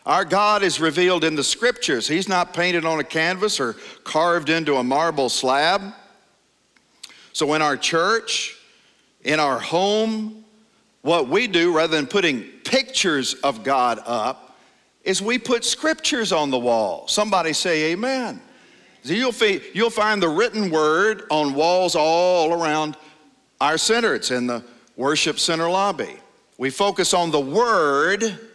Our 0.06 0.26
God 0.26 0.64
is 0.64 0.80
revealed 0.80 1.24
in 1.24 1.36
the 1.36 1.44
scriptures. 1.44 2.08
He's 2.08 2.28
not 2.28 2.54
painted 2.54 2.86
on 2.86 3.00
a 3.00 3.04
canvas 3.04 3.60
or 3.60 3.76
carved 4.04 4.50
into 4.50 4.78
a 4.78 4.84
marble 4.84 5.30
slab. 5.30 5.82
So, 7.34 7.54
in 7.54 7.62
our 7.62 7.78
church, 7.78 8.58
in 9.24 9.40
our 9.40 9.60
home, 9.60 10.44
what 11.02 11.28
we 11.30 11.48
do 11.48 11.76
rather 11.76 11.96
than 11.96 12.08
putting 12.08 12.42
pictures 12.64 13.36
of 13.36 13.64
God 13.64 14.00
up 14.06 14.58
is 15.04 15.22
we 15.22 15.38
put 15.38 15.64
scriptures 15.64 16.32
on 16.32 16.50
the 16.50 16.60
wall. 16.60 17.08
Somebody 17.08 17.54
say, 17.54 17.92
Amen. 17.92 18.42
You'll, 19.04 19.34
you'll 19.74 19.90
find 19.90 20.22
the 20.22 20.30
written 20.30 20.70
word 20.70 21.24
on 21.32 21.54
walls 21.56 21.96
all 21.96 22.54
around 22.54 22.98
our 23.60 23.78
center. 23.78 24.14
It's 24.14 24.30
in 24.30 24.46
the 24.46 24.64
worship 24.96 25.40
center 25.40 25.70
lobby. 25.70 26.18
We 26.58 26.70
focus 26.70 27.14
on 27.14 27.32
the 27.32 27.40
word 27.40 28.51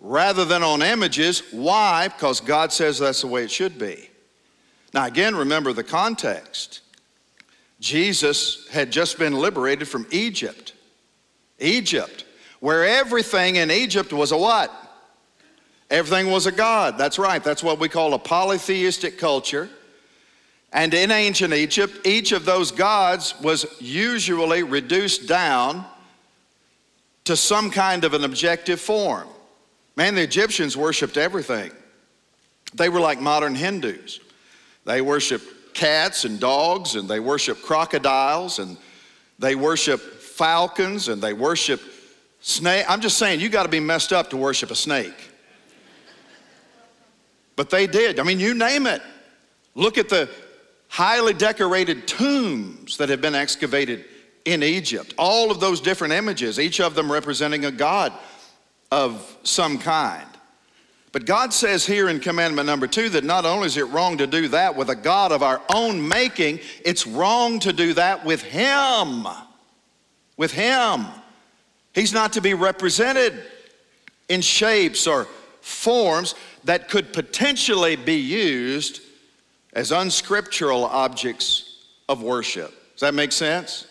rather 0.00 0.44
than 0.44 0.62
on 0.62 0.82
images. 0.82 1.42
Why? 1.50 2.08
Because 2.08 2.40
God 2.40 2.72
says 2.72 2.98
that's 2.98 3.22
the 3.22 3.26
way 3.26 3.44
it 3.44 3.50
should 3.50 3.78
be. 3.78 4.10
Now, 4.94 5.06
again, 5.06 5.36
remember 5.36 5.72
the 5.72 5.84
context. 5.84 6.80
Jesus 7.80 8.66
had 8.68 8.90
just 8.90 9.18
been 9.18 9.34
liberated 9.34 9.88
from 9.88 10.06
Egypt. 10.10 10.72
Egypt, 11.58 12.24
where 12.60 12.84
everything 12.84 13.56
in 13.56 13.70
Egypt 13.70 14.12
was 14.12 14.32
a 14.32 14.36
what? 14.36 14.72
Everything 15.90 16.30
was 16.30 16.46
a 16.46 16.52
God. 16.52 16.98
That's 16.98 17.18
right. 17.18 17.42
That's 17.42 17.62
what 17.62 17.78
we 17.78 17.88
call 17.88 18.14
a 18.14 18.18
polytheistic 18.18 19.18
culture. 19.18 19.68
And 20.72 20.92
in 20.92 21.10
ancient 21.10 21.54
Egypt, 21.54 22.06
each 22.06 22.32
of 22.32 22.44
those 22.44 22.70
gods 22.70 23.34
was 23.40 23.64
usually 23.80 24.62
reduced 24.62 25.26
down 25.26 25.86
to 27.24 27.36
some 27.36 27.70
kind 27.70 28.04
of 28.04 28.12
an 28.12 28.24
objective 28.24 28.80
form. 28.80 29.28
Man, 29.98 30.14
the 30.14 30.22
Egyptians 30.22 30.76
worshiped 30.76 31.16
everything. 31.16 31.72
They 32.72 32.88
were 32.88 33.00
like 33.00 33.20
modern 33.20 33.56
Hindus. 33.56 34.20
They 34.84 35.00
worship 35.00 35.42
cats 35.74 36.24
and 36.24 36.38
dogs, 36.38 36.94
and 36.94 37.08
they 37.08 37.18
worship 37.18 37.62
crocodiles, 37.62 38.60
and 38.60 38.76
they 39.40 39.56
worship 39.56 40.00
falcons, 40.00 41.08
and 41.08 41.20
they 41.20 41.32
worship 41.32 41.80
snake. 42.38 42.84
I'm 42.88 43.00
just 43.00 43.18
saying, 43.18 43.40
you 43.40 43.48
got 43.48 43.64
to 43.64 43.68
be 43.68 43.80
messed 43.80 44.12
up 44.12 44.30
to 44.30 44.36
worship 44.36 44.70
a 44.70 44.76
snake. 44.76 45.30
But 47.56 47.68
they 47.68 47.88
did. 47.88 48.20
I 48.20 48.22
mean, 48.22 48.38
you 48.38 48.54
name 48.54 48.86
it. 48.86 49.02
Look 49.74 49.98
at 49.98 50.08
the 50.08 50.30
highly 50.86 51.34
decorated 51.34 52.06
tombs 52.06 52.98
that 52.98 53.08
have 53.08 53.20
been 53.20 53.34
excavated 53.34 54.04
in 54.44 54.62
Egypt. 54.62 55.12
All 55.18 55.50
of 55.50 55.58
those 55.58 55.80
different 55.80 56.12
images, 56.14 56.60
each 56.60 56.80
of 56.80 56.94
them 56.94 57.10
representing 57.10 57.64
a 57.64 57.72
god 57.72 58.12
of 58.90 59.36
some 59.42 59.78
kind. 59.78 60.26
But 61.12 61.24
God 61.24 61.52
says 61.52 61.86
here 61.86 62.08
in 62.08 62.20
commandment 62.20 62.66
number 62.66 62.86
two 62.86 63.08
that 63.10 63.24
not 63.24 63.44
only 63.44 63.66
is 63.66 63.76
it 63.76 63.88
wrong 63.88 64.18
to 64.18 64.26
do 64.26 64.48
that 64.48 64.76
with 64.76 64.90
a 64.90 64.96
God 64.96 65.32
of 65.32 65.42
our 65.42 65.60
own 65.74 66.06
making, 66.06 66.60
it's 66.84 67.06
wrong 67.06 67.58
to 67.60 67.72
do 67.72 67.94
that 67.94 68.24
with 68.24 68.42
Him. 68.42 69.26
With 70.36 70.52
Him. 70.52 71.06
He's 71.94 72.12
not 72.12 72.34
to 72.34 72.40
be 72.40 72.54
represented 72.54 73.42
in 74.28 74.42
shapes 74.42 75.06
or 75.06 75.26
forms 75.60 76.34
that 76.64 76.88
could 76.88 77.12
potentially 77.12 77.96
be 77.96 78.16
used 78.16 79.00
as 79.72 79.92
unscriptural 79.92 80.84
objects 80.84 81.84
of 82.08 82.22
worship. 82.22 82.72
Does 82.92 83.00
that 83.00 83.14
make 83.14 83.32
sense? 83.32 83.86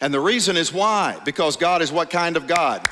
And 0.00 0.12
the 0.12 0.20
reason 0.20 0.56
is 0.56 0.72
why? 0.72 1.20
Because 1.24 1.56
God 1.56 1.82
is 1.82 1.92
what 1.92 2.10
kind 2.10 2.36
of 2.36 2.46
God? 2.46 2.88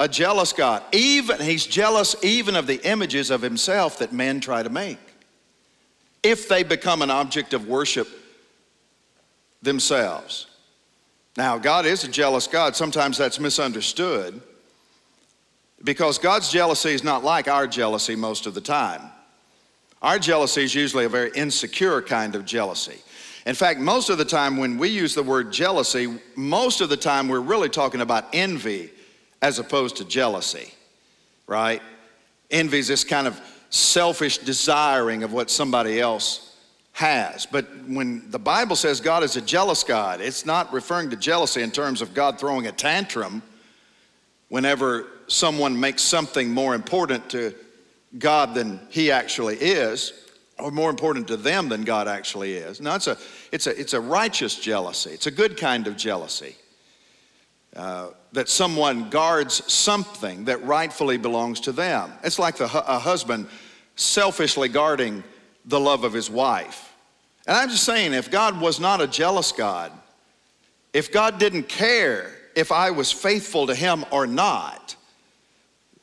A 0.00 0.08
jealous 0.08 0.54
God. 0.54 0.82
Even 0.92 1.40
he's 1.40 1.66
jealous 1.66 2.16
even 2.24 2.56
of 2.56 2.66
the 2.66 2.82
images 2.88 3.30
of 3.30 3.42
himself 3.42 3.98
that 3.98 4.14
men 4.14 4.40
try 4.40 4.62
to 4.62 4.70
make. 4.70 4.98
If 6.22 6.48
they 6.48 6.62
become 6.62 7.02
an 7.02 7.10
object 7.10 7.52
of 7.52 7.68
worship 7.68 8.08
themselves. 9.60 10.46
Now, 11.36 11.58
God 11.58 11.84
is 11.84 12.02
a 12.02 12.08
jealous 12.08 12.46
God. 12.46 12.74
Sometimes 12.74 13.18
that's 13.18 13.38
misunderstood 13.38 14.40
because 15.84 16.18
God's 16.18 16.50
jealousy 16.50 16.90
is 16.90 17.04
not 17.04 17.22
like 17.22 17.46
our 17.46 17.66
jealousy 17.66 18.16
most 18.16 18.46
of 18.46 18.54
the 18.54 18.60
time. 18.60 19.02
Our 20.00 20.18
jealousy 20.18 20.64
is 20.64 20.74
usually 20.74 21.04
a 21.04 21.10
very 21.10 21.30
insecure 21.34 22.00
kind 22.00 22.34
of 22.34 22.46
jealousy. 22.46 22.98
In 23.44 23.54
fact, 23.54 23.80
most 23.80 24.08
of 24.08 24.16
the 24.16 24.24
time 24.24 24.56
when 24.56 24.78
we 24.78 24.88
use 24.88 25.14
the 25.14 25.22
word 25.22 25.52
jealousy, 25.52 26.18
most 26.36 26.80
of 26.80 26.88
the 26.88 26.96
time 26.96 27.28
we're 27.28 27.40
really 27.40 27.68
talking 27.68 28.00
about 28.00 28.24
envy 28.32 28.90
as 29.42 29.58
opposed 29.58 29.96
to 29.96 30.04
jealousy, 30.04 30.72
right? 31.46 31.82
Envy 32.50 32.78
is 32.78 32.88
this 32.88 33.04
kind 33.04 33.26
of 33.26 33.40
selfish 33.70 34.38
desiring 34.38 35.22
of 35.22 35.32
what 35.32 35.50
somebody 35.50 36.00
else 36.00 36.56
has. 36.92 37.46
But 37.46 37.66
when 37.86 38.30
the 38.30 38.38
Bible 38.38 38.76
says 38.76 39.00
God 39.00 39.22
is 39.22 39.36
a 39.36 39.40
jealous 39.40 39.84
God, 39.84 40.20
it's 40.20 40.44
not 40.44 40.72
referring 40.72 41.10
to 41.10 41.16
jealousy 41.16 41.62
in 41.62 41.70
terms 41.70 42.02
of 42.02 42.12
God 42.12 42.38
throwing 42.38 42.66
a 42.66 42.72
tantrum 42.72 43.42
whenever 44.48 45.06
someone 45.28 45.78
makes 45.78 46.02
something 46.02 46.50
more 46.50 46.74
important 46.74 47.30
to 47.30 47.54
God 48.18 48.54
than 48.54 48.80
he 48.90 49.12
actually 49.12 49.56
is, 49.56 50.12
or 50.58 50.70
more 50.72 50.90
important 50.90 51.28
to 51.28 51.36
them 51.36 51.68
than 51.68 51.84
God 51.84 52.08
actually 52.08 52.54
is. 52.54 52.80
No, 52.80 52.94
it's 52.96 53.06
a, 53.06 53.16
it's 53.52 53.66
a, 53.66 53.80
it's 53.80 53.94
a 53.94 54.00
righteous 54.00 54.58
jealousy. 54.58 55.10
It's 55.10 55.28
a 55.28 55.30
good 55.30 55.56
kind 55.56 55.86
of 55.86 55.96
jealousy. 55.96 56.56
Uh, 57.74 58.08
that 58.32 58.48
someone 58.48 59.10
guards 59.10 59.72
something 59.72 60.44
that 60.44 60.64
rightfully 60.64 61.16
belongs 61.16 61.60
to 61.60 61.72
them. 61.72 62.12
It's 62.22 62.38
like 62.38 62.56
the, 62.56 62.64
a 62.64 62.98
husband 62.98 63.48
selfishly 63.96 64.68
guarding 64.68 65.24
the 65.64 65.80
love 65.80 66.04
of 66.04 66.12
his 66.12 66.30
wife. 66.30 66.94
And 67.46 67.56
I'm 67.56 67.68
just 67.68 67.84
saying, 67.84 68.14
if 68.14 68.30
God 68.30 68.60
was 68.60 68.78
not 68.78 69.00
a 69.00 69.06
jealous 69.06 69.52
God, 69.52 69.92
if 70.92 71.12
God 71.12 71.38
didn't 71.38 71.68
care 71.68 72.32
if 72.54 72.72
I 72.72 72.90
was 72.90 73.12
faithful 73.12 73.66
to 73.66 73.74
him 73.74 74.04
or 74.10 74.26
not, 74.26 74.96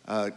uh, 0.07 0.29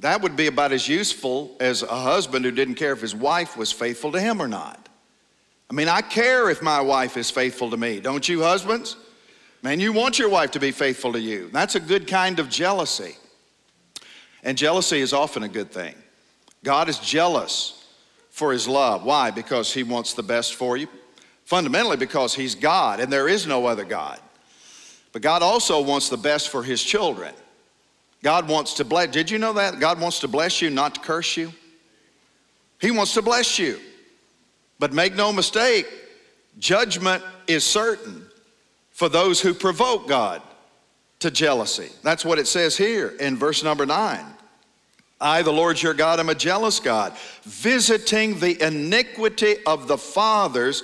that 0.00 0.20
would 0.20 0.36
be 0.36 0.46
about 0.48 0.72
as 0.72 0.86
useful 0.86 1.56
as 1.60 1.82
a 1.82 1.86
husband 1.86 2.44
who 2.44 2.50
didn't 2.50 2.74
care 2.74 2.92
if 2.92 3.00
his 3.00 3.14
wife 3.14 3.56
was 3.56 3.72
faithful 3.72 4.12
to 4.12 4.20
him 4.20 4.40
or 4.40 4.48
not. 4.48 4.88
I 5.70 5.72
mean, 5.72 5.88
I 5.88 6.02
care 6.02 6.50
if 6.50 6.60
my 6.60 6.80
wife 6.80 7.16
is 7.16 7.30
faithful 7.30 7.70
to 7.70 7.76
me. 7.76 8.00
Don't 8.00 8.28
you, 8.28 8.42
husbands? 8.42 8.96
Man, 9.64 9.80
you 9.80 9.94
want 9.94 10.18
your 10.18 10.28
wife 10.28 10.50
to 10.50 10.60
be 10.60 10.72
faithful 10.72 11.14
to 11.14 11.18
you. 11.18 11.48
That's 11.50 11.74
a 11.74 11.80
good 11.80 12.06
kind 12.06 12.38
of 12.38 12.50
jealousy. 12.50 13.16
And 14.42 14.58
jealousy 14.58 15.00
is 15.00 15.14
often 15.14 15.42
a 15.42 15.48
good 15.48 15.72
thing. 15.72 15.94
God 16.62 16.90
is 16.90 16.98
jealous 16.98 17.86
for 18.28 18.52
his 18.52 18.68
love. 18.68 19.04
Why? 19.04 19.30
Because 19.30 19.72
he 19.72 19.82
wants 19.82 20.12
the 20.12 20.22
best 20.22 20.56
for 20.56 20.76
you. 20.76 20.86
Fundamentally, 21.46 21.96
because 21.96 22.34
he's 22.34 22.54
God 22.54 23.00
and 23.00 23.10
there 23.10 23.26
is 23.26 23.46
no 23.46 23.64
other 23.64 23.86
God. 23.86 24.20
But 25.12 25.22
God 25.22 25.42
also 25.42 25.80
wants 25.80 26.10
the 26.10 26.18
best 26.18 26.50
for 26.50 26.62
his 26.62 26.82
children. 26.82 27.32
God 28.22 28.46
wants 28.46 28.74
to 28.74 28.84
bless. 28.84 29.12
Did 29.12 29.30
you 29.30 29.38
know 29.38 29.54
that? 29.54 29.80
God 29.80 29.98
wants 29.98 30.20
to 30.20 30.28
bless 30.28 30.60
you, 30.60 30.68
not 30.68 30.96
to 30.96 31.00
curse 31.00 31.38
you. 31.38 31.50
He 32.82 32.90
wants 32.90 33.14
to 33.14 33.22
bless 33.22 33.58
you. 33.58 33.80
But 34.78 34.92
make 34.92 35.14
no 35.14 35.32
mistake, 35.32 35.86
judgment 36.58 37.24
is 37.46 37.64
certain 37.64 38.26
for 38.94 39.08
those 39.08 39.40
who 39.40 39.52
provoke 39.52 40.08
God 40.08 40.40
to 41.18 41.30
jealousy. 41.30 41.90
That's 42.02 42.24
what 42.24 42.38
it 42.38 42.46
says 42.46 42.76
here 42.76 43.08
in 43.20 43.36
verse 43.36 43.62
number 43.62 43.84
nine. 43.84 44.24
I, 45.20 45.42
the 45.42 45.52
Lord 45.52 45.82
your 45.82 45.94
God, 45.94 46.20
am 46.20 46.28
a 46.28 46.34
jealous 46.34 46.80
God, 46.80 47.16
visiting 47.42 48.38
the 48.38 48.60
iniquity 48.64 49.56
of 49.66 49.88
the 49.88 49.98
fathers 49.98 50.82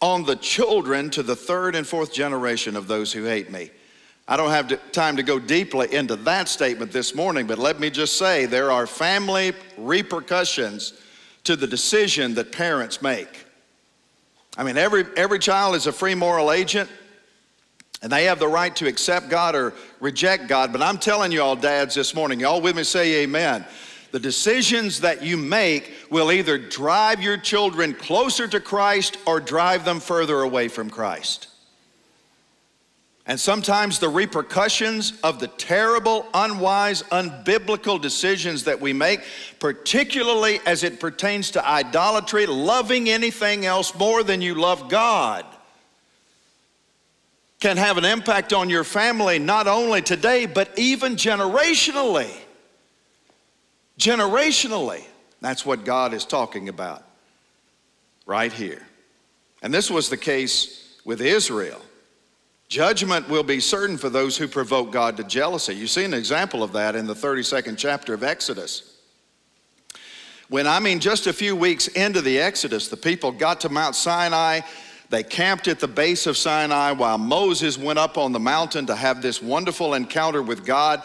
on 0.00 0.24
the 0.24 0.36
children 0.36 1.10
to 1.10 1.22
the 1.22 1.36
third 1.36 1.74
and 1.74 1.86
fourth 1.86 2.12
generation 2.12 2.76
of 2.76 2.88
those 2.88 3.12
who 3.12 3.24
hate 3.24 3.50
me. 3.50 3.70
I 4.26 4.36
don't 4.36 4.50
have 4.50 4.92
time 4.92 5.16
to 5.16 5.22
go 5.22 5.38
deeply 5.38 5.92
into 5.92 6.16
that 6.16 6.48
statement 6.48 6.92
this 6.92 7.14
morning, 7.14 7.46
but 7.46 7.58
let 7.58 7.80
me 7.80 7.90
just 7.90 8.16
say 8.16 8.46
there 8.46 8.70
are 8.70 8.86
family 8.86 9.52
repercussions 9.76 10.94
to 11.44 11.56
the 11.56 11.66
decision 11.66 12.34
that 12.34 12.52
parents 12.52 13.02
make. 13.02 13.44
I 14.56 14.62
mean, 14.62 14.76
every, 14.76 15.04
every 15.16 15.40
child 15.40 15.74
is 15.74 15.86
a 15.86 15.92
free 15.92 16.14
moral 16.14 16.52
agent, 16.52 16.88
and 18.02 18.10
they 18.10 18.24
have 18.24 18.38
the 18.38 18.48
right 18.48 18.74
to 18.76 18.86
accept 18.86 19.28
God 19.28 19.54
or 19.54 19.74
reject 20.00 20.48
God. 20.48 20.72
But 20.72 20.82
I'm 20.82 20.98
telling 20.98 21.32
you 21.32 21.42
all, 21.42 21.56
dads, 21.56 21.94
this 21.94 22.14
morning, 22.14 22.40
y'all 22.40 22.60
with 22.60 22.76
me 22.76 22.84
say 22.84 23.22
amen. 23.22 23.64
The 24.12 24.18
decisions 24.18 25.00
that 25.00 25.22
you 25.22 25.36
make 25.36 25.92
will 26.10 26.32
either 26.32 26.58
drive 26.58 27.22
your 27.22 27.36
children 27.36 27.94
closer 27.94 28.48
to 28.48 28.58
Christ 28.58 29.18
or 29.26 29.38
drive 29.38 29.84
them 29.84 30.00
further 30.00 30.40
away 30.40 30.68
from 30.68 30.90
Christ. 30.90 31.46
And 33.26 33.38
sometimes 33.38 34.00
the 34.00 34.08
repercussions 34.08 35.12
of 35.22 35.38
the 35.38 35.46
terrible, 35.46 36.26
unwise, 36.34 37.04
unbiblical 37.04 38.00
decisions 38.00 38.64
that 38.64 38.80
we 38.80 38.92
make, 38.92 39.20
particularly 39.60 40.58
as 40.66 40.82
it 40.82 40.98
pertains 40.98 41.52
to 41.52 41.64
idolatry, 41.64 42.46
loving 42.46 43.08
anything 43.08 43.66
else 43.66 43.94
more 43.94 44.24
than 44.24 44.42
you 44.42 44.54
love 44.54 44.88
God, 44.88 45.44
can 47.60 47.76
have 47.76 47.98
an 47.98 48.04
impact 48.06 48.52
on 48.52 48.70
your 48.70 48.84
family 48.84 49.38
not 49.38 49.66
only 49.68 50.00
today, 50.00 50.46
but 50.46 50.76
even 50.78 51.14
generationally. 51.14 52.30
Generationally. 53.98 55.04
That's 55.42 55.64
what 55.64 55.84
God 55.84 56.14
is 56.14 56.24
talking 56.24 56.68
about 56.68 57.04
right 58.26 58.52
here. 58.52 58.82
And 59.62 59.72
this 59.72 59.90
was 59.90 60.08
the 60.08 60.16
case 60.16 60.98
with 61.04 61.20
Israel. 61.20 61.80
Judgment 62.68 63.28
will 63.28 63.42
be 63.42 63.60
certain 63.60 63.98
for 63.98 64.08
those 64.08 64.36
who 64.36 64.46
provoke 64.46 64.92
God 64.92 65.16
to 65.16 65.24
jealousy. 65.24 65.74
You 65.74 65.86
see 65.86 66.04
an 66.04 66.14
example 66.14 66.62
of 66.62 66.72
that 66.72 66.94
in 66.94 67.06
the 67.06 67.14
32nd 67.14 67.76
chapter 67.76 68.14
of 68.14 68.22
Exodus. 68.22 68.96
When 70.48 70.66
I 70.66 70.78
mean 70.80 71.00
just 71.00 71.26
a 71.26 71.32
few 71.32 71.54
weeks 71.54 71.88
into 71.88 72.20
the 72.20 72.38
Exodus, 72.38 72.88
the 72.88 72.96
people 72.96 73.32
got 73.32 73.60
to 73.62 73.68
Mount 73.68 73.96
Sinai. 73.96 74.60
They 75.10 75.24
camped 75.24 75.66
at 75.66 75.80
the 75.80 75.88
base 75.88 76.28
of 76.28 76.36
Sinai 76.36 76.92
while 76.92 77.18
Moses 77.18 77.76
went 77.76 77.98
up 77.98 78.16
on 78.16 78.30
the 78.30 78.38
mountain 78.38 78.86
to 78.86 78.94
have 78.94 79.20
this 79.20 79.42
wonderful 79.42 79.94
encounter 79.94 80.40
with 80.40 80.64
God. 80.64 81.02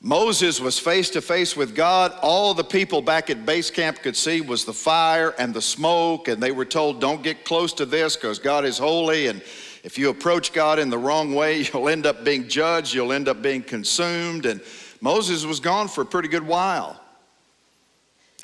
Moses 0.00 0.60
was 0.60 0.78
face 0.78 1.10
to 1.10 1.20
face 1.20 1.54
with 1.54 1.74
God. 1.74 2.14
All 2.22 2.54
the 2.54 2.64
people 2.64 3.02
back 3.02 3.28
at 3.28 3.44
base 3.44 3.70
camp 3.70 3.98
could 4.00 4.16
see 4.16 4.40
was 4.40 4.64
the 4.64 4.72
fire 4.72 5.34
and 5.38 5.52
the 5.52 5.60
smoke, 5.60 6.28
and 6.28 6.42
they 6.42 6.52
were 6.52 6.64
told, 6.64 7.02
Don't 7.02 7.22
get 7.22 7.44
close 7.44 7.74
to 7.74 7.84
this 7.84 8.16
because 8.16 8.38
God 8.38 8.64
is 8.64 8.78
holy. 8.78 9.26
And 9.26 9.42
if 9.84 9.98
you 9.98 10.08
approach 10.08 10.54
God 10.54 10.78
in 10.78 10.88
the 10.88 10.98
wrong 10.98 11.34
way, 11.34 11.60
you'll 11.72 11.90
end 11.90 12.06
up 12.06 12.24
being 12.24 12.48
judged, 12.48 12.94
you'll 12.94 13.12
end 13.12 13.28
up 13.28 13.42
being 13.42 13.62
consumed. 13.62 14.46
And 14.46 14.62
Moses 15.02 15.44
was 15.44 15.60
gone 15.60 15.88
for 15.88 16.00
a 16.00 16.06
pretty 16.06 16.28
good 16.28 16.46
while. 16.46 16.98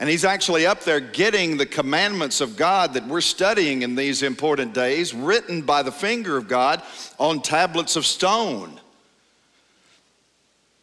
And 0.01 0.09
he's 0.09 0.25
actually 0.25 0.67
up 0.67 0.81
there 0.81 1.01
getting 1.01 1.57
the 1.57 1.67
commandments 1.67 2.41
of 2.41 2.57
God 2.57 2.95
that 2.95 3.07
we're 3.07 3.21
studying 3.21 3.83
in 3.83 3.95
these 3.95 4.23
important 4.23 4.75
days, 4.75 5.15
written 5.15 5.63
by 5.63 5.83
the 5.83 5.93
finger 5.93 6.37
of 6.37 6.49
God 6.49 6.83
on 7.19 7.41
tablets 7.41 7.95
of 7.95 8.05
stone. 8.05 8.81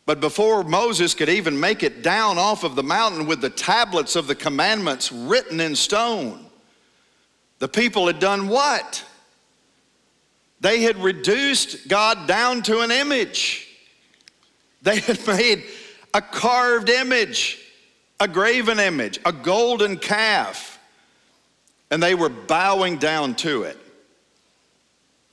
But 0.05 0.19
before 0.19 0.63
Moses 0.63 1.13
could 1.13 1.29
even 1.29 1.59
make 1.59 1.83
it 1.83 2.03
down 2.03 2.37
off 2.37 2.63
of 2.63 2.75
the 2.75 2.83
mountain 2.83 3.27
with 3.27 3.41
the 3.41 3.49
tablets 3.49 4.15
of 4.15 4.27
the 4.27 4.35
commandments 4.35 5.11
written 5.11 5.59
in 5.59 5.75
stone, 5.75 6.45
the 7.59 7.67
people 7.67 8.07
had 8.07 8.19
done 8.19 8.47
what? 8.47 9.03
They 10.61 10.81
had 10.81 10.97
reduced 10.97 11.87
God 11.87 12.27
down 12.27 12.61
to 12.63 12.79
an 12.79 12.91
image. 12.91 13.67
They 14.81 14.99
had 14.99 15.25
made 15.27 15.63
a 16.13 16.21
carved 16.21 16.89
image, 16.89 17.59
a 18.21 18.27
graven 18.27 18.79
image, 18.79 19.19
a 19.25 19.33
golden 19.33 19.97
calf, 19.97 20.79
and 21.89 22.01
they 22.01 22.13
were 22.13 22.29
bowing 22.29 22.97
down 22.97 23.33
to 23.33 23.63
it. 23.63 23.77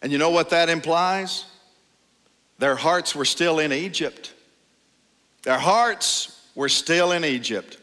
And 0.01 0.11
you 0.11 0.17
know 0.17 0.31
what 0.31 0.51
that 0.51 0.71
implies? 0.71 1.45
Their 2.59 2.75
hearts 2.75 3.15
were 3.15 3.27
still 3.27 3.59
in 3.59 3.75
Egypt. 3.75 4.33
Their 5.43 5.59
hearts 5.59 6.41
were 6.55 6.71
still 6.71 7.13
in 7.13 7.27
Egypt. 7.27 7.77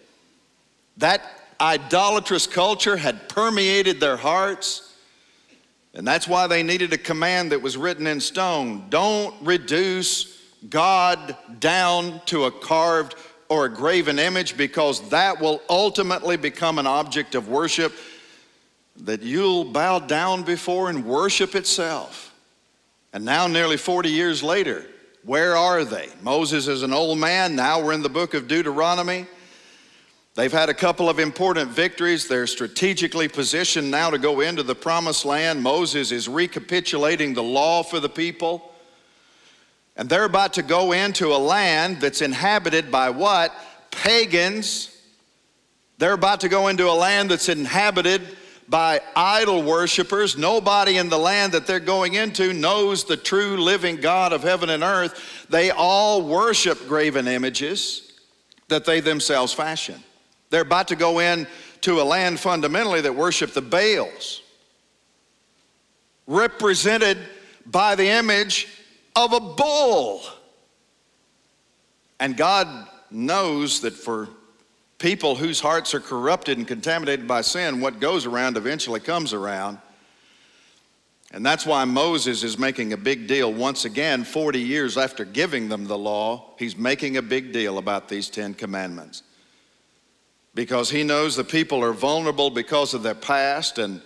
That 0.97 1.21
idolatrous 1.61 2.47
culture 2.47 2.97
had 2.97 3.29
permeated 3.29 3.99
their 3.99 4.17
hearts. 4.17 4.91
And 5.93 6.05
that's 6.05 6.27
why 6.27 6.47
they 6.47 6.63
needed 6.63 6.91
a 6.93 6.97
command 6.97 7.51
that 7.51 7.61
was 7.61 7.77
written 7.77 8.07
in 8.07 8.19
stone. 8.19 8.85
Don't 8.89 9.35
reduce 9.45 10.41
God 10.67 11.37
down 11.59 12.21
to 12.25 12.45
a 12.45 12.51
carved 12.51 13.15
or 13.49 13.65
a 13.65 13.69
graven 13.69 14.19
image 14.19 14.57
because 14.57 15.07
that 15.09 15.39
will 15.39 15.61
ultimately 15.69 16.37
become 16.37 16.79
an 16.79 16.87
object 16.87 17.35
of 17.35 17.47
worship 17.47 17.93
that 18.97 19.21
you'll 19.21 19.65
bow 19.65 19.99
down 19.99 20.43
before 20.43 20.89
and 20.89 21.05
worship 21.05 21.55
itself. 21.55 22.33
And 23.13 23.23
now, 23.23 23.47
nearly 23.47 23.77
40 23.77 24.09
years 24.09 24.43
later, 24.43 24.85
where 25.23 25.55
are 25.55 25.83
they? 25.83 26.09
Moses 26.21 26.67
is 26.67 26.83
an 26.83 26.93
old 26.93 27.17
man. 27.17 27.55
Now 27.55 27.83
we're 27.83 27.93
in 27.93 28.03
the 28.03 28.09
book 28.09 28.33
of 28.33 28.47
Deuteronomy. 28.47 29.25
They've 30.35 30.51
had 30.51 30.67
a 30.67 30.73
couple 30.73 31.09
of 31.09 31.17
important 31.17 31.71
victories. 31.71 32.27
They're 32.27 32.45
strategically 32.45 33.29
positioned 33.29 33.89
now 33.89 34.09
to 34.09 34.17
go 34.17 34.41
into 34.41 34.63
the 34.63 34.75
promised 34.75 35.23
land. 35.23 35.63
Moses 35.63 36.11
is 36.11 36.27
recapitulating 36.27 37.33
the 37.33 37.43
law 37.43 37.83
for 37.83 38.01
the 38.01 38.09
people. 38.09 38.73
And 39.95 40.09
they're 40.09 40.25
about 40.25 40.53
to 40.53 40.61
go 40.61 40.91
into 40.91 41.27
a 41.27 41.37
land 41.37 42.01
that's 42.01 42.21
inhabited 42.21 42.91
by 42.91 43.11
what? 43.11 43.53
Pagans. 43.91 44.91
They're 45.97 46.13
about 46.13 46.41
to 46.41 46.49
go 46.49 46.67
into 46.67 46.89
a 46.89 46.91
land 46.91 47.31
that's 47.31 47.47
inhabited 47.47 48.21
by 48.67 48.99
idol 49.15 49.63
worshipers. 49.63 50.37
Nobody 50.37 50.97
in 50.97 51.09
the 51.09 51.17
land 51.17 51.53
that 51.53 51.67
they're 51.67 51.79
going 51.79 52.15
into 52.15 52.51
knows 52.51 53.05
the 53.05 53.15
true 53.15 53.57
living 53.57 53.97
God 53.97 54.33
of 54.33 54.43
heaven 54.43 54.69
and 54.69 54.83
earth. 54.83 55.45
They 55.49 55.71
all 55.71 56.21
worship 56.23 56.87
graven 56.87 57.27
images 57.27 58.13
that 58.67 58.85
they 58.85 58.99
themselves 58.99 59.53
fashion. 59.53 60.03
They're 60.49 60.61
about 60.61 60.89
to 60.89 60.95
go 60.95 61.19
in 61.19 61.47
to 61.81 62.01
a 62.01 62.03
land 62.03 62.39
fundamentally 62.39 63.01
that 63.01 63.15
worship 63.15 63.51
the 63.51 63.61
Baals, 63.61 64.41
represented 66.27 67.17
by 67.65 67.95
the 67.95 68.07
image 68.07 68.67
of 69.15 69.33
a 69.33 69.39
bull. 69.39 70.21
And 72.19 72.35
God 72.35 72.87
knows 73.11 73.81
that 73.81 73.93
for 73.93 74.29
people 74.97 75.35
whose 75.35 75.59
hearts 75.59 75.93
are 75.93 75.99
corrupted 75.99 76.57
and 76.57 76.67
contaminated 76.67 77.27
by 77.27 77.41
sin, 77.41 77.81
what 77.81 77.99
goes 77.99 78.25
around 78.25 78.57
eventually 78.57 78.99
comes 78.99 79.33
around. 79.33 79.79
And 81.31 81.45
that's 81.45 81.65
why 81.65 81.83
Moses 81.85 82.43
is 82.43 82.57
making 82.57 82.93
a 82.93 82.97
big 82.97 83.27
deal 83.27 83.51
once 83.51 83.83
again, 83.83 84.23
40 84.23 84.59
years 84.59 84.97
after 84.97 85.25
giving 85.25 85.67
them 85.67 85.85
the 85.85 85.97
law, 85.97 86.53
he's 86.57 86.77
making 86.77 87.17
a 87.17 87.21
big 87.21 87.51
deal 87.51 87.77
about 87.77 88.07
these 88.07 88.29
10 88.29 88.53
commandments. 88.53 89.23
Because 90.53 90.89
he 90.89 91.03
knows 91.03 91.35
the 91.35 91.43
people 91.43 91.83
are 91.83 91.91
vulnerable 91.91 92.49
because 92.49 92.93
of 92.93 93.03
their 93.03 93.15
past 93.15 93.77
and 93.77 94.01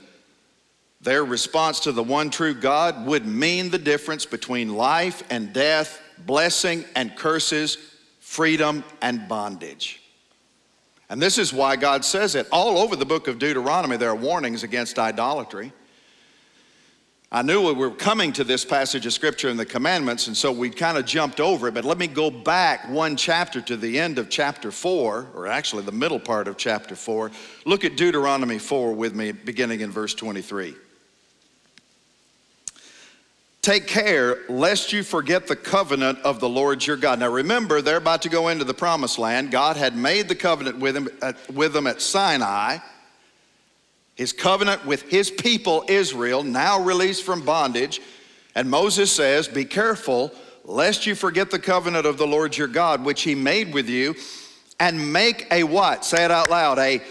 their 1.02 1.24
response 1.24 1.80
to 1.82 1.92
the 1.92 2.04
one 2.04 2.30
true 2.30 2.54
God 2.54 3.06
would 3.06 3.26
mean 3.26 3.70
the 3.70 3.78
difference 3.78 4.26
between 4.26 4.76
life 4.76 5.24
and 5.30 5.54
death, 5.54 6.02
blessing 6.26 6.84
and 6.96 7.16
curses, 7.16 7.78
freedom 8.20 8.84
and 9.02 9.28
bondage. 9.28 10.02
And 11.10 11.22
this 11.22 11.38
is 11.38 11.54
why 11.54 11.76
God 11.76 12.06
says 12.06 12.36
it. 12.36 12.48
All 12.52 12.78
over 12.78 12.96
the 12.96 13.06
book 13.06 13.28
of 13.28 13.40
Deuteronomy, 13.40 13.98
there 13.98 14.10
are 14.10 14.16
warnings 14.16 14.64
against 14.64 15.00
idolatry. 15.00 15.72
I 17.32 17.44
knew 17.44 17.66
we 17.66 17.74
were 17.74 17.92
coming 17.92 18.34
to 18.34 18.44
this 18.44 18.66
passage 18.66 19.06
of 19.06 19.14
Scripture 19.14 19.50
in 19.50 19.58
the 19.58 19.66
commandments, 19.66 20.28
and 20.28 20.36
so 20.36 20.52
we 20.52 20.70
kind 20.70 20.98
of 20.98 21.06
jumped 21.06 21.40
over 21.40 21.68
it. 21.68 21.76
But 21.76 21.86
let 21.86 21.98
me 21.98 22.08
go 22.08 22.30
back 22.32 22.90
one 22.90 23.16
chapter 23.16 23.62
to 23.62 23.78
the 23.78 24.00
end 24.00 24.18
of 24.18 24.30
chapter 24.30 24.72
4, 24.72 25.28
or 25.36 25.48
actually 25.48 25.84
the 25.84 25.92
middle 25.92 26.20
part 26.20 26.48
of 26.48 26.58
chapter 26.58 26.96
4. 26.96 27.32
Look 27.66 27.86
at 27.86 27.96
Deuteronomy 27.96 28.58
4 28.58 28.94
with 28.94 29.16
me, 29.16 29.32
beginning 29.32 29.82
in 29.82 29.92
verse 29.92 30.14
23. 30.14 30.76
Take 33.62 33.88
care 33.88 34.38
lest 34.48 34.94
you 34.94 35.04
forget 35.04 35.48
the 35.48 35.56
covenant 35.56 36.20
of 36.20 36.40
the 36.40 36.48
Lord 36.48 36.86
your 36.86 36.96
God. 36.96 37.20
Now 37.20 37.30
remember, 37.30 37.82
they're 37.82 37.98
about 37.98 38.22
to 38.22 38.30
go 38.30 38.48
into 38.48 38.64
the 38.64 38.74
promised 38.74 39.20
land. 39.20 39.52
God 39.52 39.76
had 39.76 39.98
made 39.98 40.30
the 40.30 40.36
covenant 40.36 40.80
with 40.80 40.96
them 40.96 41.10
at, 41.22 41.36
uh, 41.36 41.38
with 41.54 41.74
them 41.74 41.86
at 41.86 42.02
Sinai. 42.02 42.78
His 44.16 44.32
covenant 44.32 44.86
with 44.86 45.04
his 45.04 45.30
people, 45.30 45.84
Israel, 45.90 46.44
now 46.44 46.82
released 46.82 47.24
from 47.24 47.44
bondage. 47.44 48.02
And 48.56 48.70
Moses 48.70 49.12
says, 49.12 49.48
Be 49.48 49.66
careful 49.66 50.32
lest 50.64 51.06
you 51.06 51.16
forget 51.16 51.52
the 51.52 51.60
covenant 51.60 52.06
of 52.06 52.18
the 52.18 52.28
Lord 52.28 52.56
your 52.56 52.68
God, 52.68 53.04
which 53.04 53.24
he 53.24 53.36
made 53.36 53.74
with 53.74 53.90
you, 53.90 54.16
and 54.80 55.12
make 55.12 55.48
a 55.52 55.64
what? 55.64 56.06
Say 56.06 56.24
it 56.24 56.32
out 56.32 56.50
loud. 56.50 56.80
A 56.80 57.02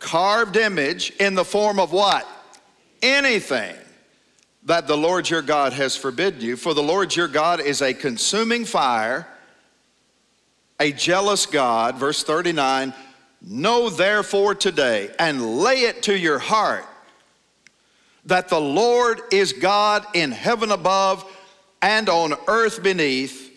carved 0.00 0.56
image 0.56 1.10
in 1.20 1.34
the 1.34 1.44
form 1.44 1.78
of 1.78 1.92
what? 1.92 2.26
Anything 3.02 3.76
that 4.64 4.86
the 4.86 4.96
Lord 4.96 5.28
your 5.28 5.42
God 5.42 5.72
has 5.72 5.96
forbidden 5.96 6.40
you. 6.40 6.56
For 6.56 6.74
the 6.74 6.82
Lord 6.82 7.14
your 7.14 7.28
God 7.28 7.60
is 7.60 7.82
a 7.82 7.94
consuming 7.94 8.64
fire, 8.64 9.26
a 10.78 10.92
jealous 10.92 11.46
God. 11.46 11.96
Verse 11.96 12.22
39 12.22 12.94
Know 13.44 13.90
therefore 13.90 14.54
today 14.54 15.10
and 15.18 15.58
lay 15.58 15.80
it 15.80 16.04
to 16.04 16.16
your 16.16 16.38
heart 16.38 16.86
that 18.26 18.48
the 18.48 18.60
Lord 18.60 19.20
is 19.32 19.52
God 19.52 20.06
in 20.14 20.30
heaven 20.30 20.70
above 20.70 21.24
and 21.80 22.08
on 22.08 22.34
earth 22.46 22.82
beneath. 22.82 23.50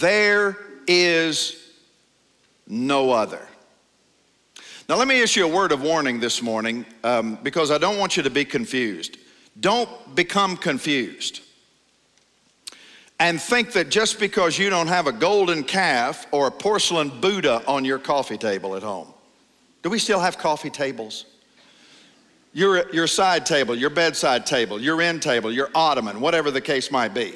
There 0.00 0.58
is 0.86 1.56
no 2.68 3.10
other. 3.10 3.46
Now, 4.88 4.96
let 4.96 5.08
me 5.08 5.22
issue 5.22 5.44
a 5.44 5.48
word 5.48 5.72
of 5.72 5.82
warning 5.82 6.20
this 6.20 6.42
morning 6.42 6.84
um, 7.04 7.38
because 7.42 7.70
I 7.70 7.78
don't 7.78 7.98
want 7.98 8.16
you 8.16 8.24
to 8.24 8.30
be 8.30 8.44
confused. 8.44 9.16
Don't 9.60 10.14
become 10.14 10.56
confused 10.56 11.40
and 13.20 13.40
think 13.40 13.72
that 13.72 13.90
just 13.90 14.18
because 14.18 14.58
you 14.58 14.70
don't 14.70 14.86
have 14.86 15.06
a 15.06 15.12
golden 15.12 15.62
calf 15.62 16.26
or 16.32 16.46
a 16.46 16.50
porcelain 16.50 17.20
Buddha 17.20 17.62
on 17.66 17.84
your 17.84 17.98
coffee 17.98 18.38
table 18.38 18.74
at 18.74 18.82
home. 18.82 19.08
Do 19.82 19.90
we 19.90 19.98
still 19.98 20.20
have 20.20 20.38
coffee 20.38 20.70
tables? 20.70 21.26
Your, 22.52 22.90
your 22.92 23.06
side 23.06 23.44
table, 23.46 23.74
your 23.76 23.90
bedside 23.90 24.46
table, 24.46 24.80
your 24.80 25.00
end 25.02 25.22
table, 25.22 25.52
your 25.52 25.70
ottoman, 25.74 26.20
whatever 26.20 26.50
the 26.50 26.62
case 26.62 26.90
might 26.90 27.14
be. 27.14 27.34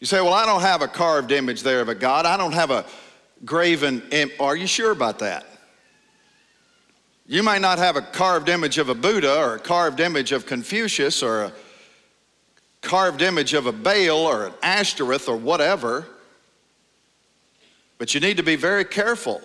You 0.00 0.06
say, 0.06 0.20
Well, 0.20 0.34
I 0.34 0.44
don't 0.46 0.62
have 0.62 0.82
a 0.82 0.88
carved 0.88 1.30
image 1.30 1.62
there 1.62 1.80
of 1.80 1.88
a 1.88 1.94
God. 1.94 2.26
I 2.26 2.36
don't 2.36 2.52
have 2.52 2.70
a 2.70 2.84
graven. 3.44 4.02
Im-. 4.10 4.32
Are 4.40 4.56
you 4.56 4.66
sure 4.66 4.90
about 4.90 5.20
that? 5.20 5.46
You 7.26 7.42
might 7.42 7.62
not 7.62 7.78
have 7.78 7.96
a 7.96 8.02
carved 8.02 8.48
image 8.48 8.76
of 8.76 8.90
a 8.90 8.94
Buddha 8.94 9.38
or 9.38 9.54
a 9.54 9.58
carved 9.58 10.00
image 10.00 10.32
of 10.32 10.44
Confucius 10.44 11.22
or 11.22 11.44
a 11.44 11.52
carved 12.82 13.22
image 13.22 13.54
of 13.54 13.66
a 13.66 13.72
Baal 13.72 14.26
or 14.26 14.46
an 14.46 14.52
Ashtoreth 14.62 15.28
or 15.28 15.36
whatever, 15.36 16.06
but 17.96 18.14
you 18.14 18.20
need 18.20 18.36
to 18.36 18.42
be 18.42 18.56
very 18.56 18.84
careful 18.84 19.40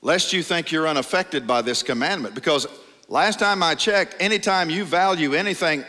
lest 0.00 0.32
you 0.32 0.42
think 0.42 0.70
you're 0.70 0.86
unaffected 0.86 1.46
by 1.46 1.60
this 1.60 1.82
commandment. 1.82 2.34
Because 2.34 2.66
last 3.08 3.40
time 3.40 3.62
I 3.62 3.74
checked, 3.74 4.16
anytime 4.20 4.70
you 4.70 4.84
value 4.84 5.34
anything 5.34 5.84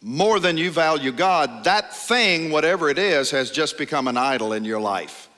more 0.00 0.40
than 0.40 0.56
you 0.56 0.70
value 0.70 1.12
God, 1.12 1.64
that 1.64 1.94
thing, 1.94 2.50
whatever 2.50 2.88
it 2.88 2.98
is, 2.98 3.30
has 3.30 3.50
just 3.50 3.78
become 3.78 4.08
an 4.08 4.16
idol 4.16 4.54
in 4.54 4.64
your 4.64 4.80
life. 4.80 5.28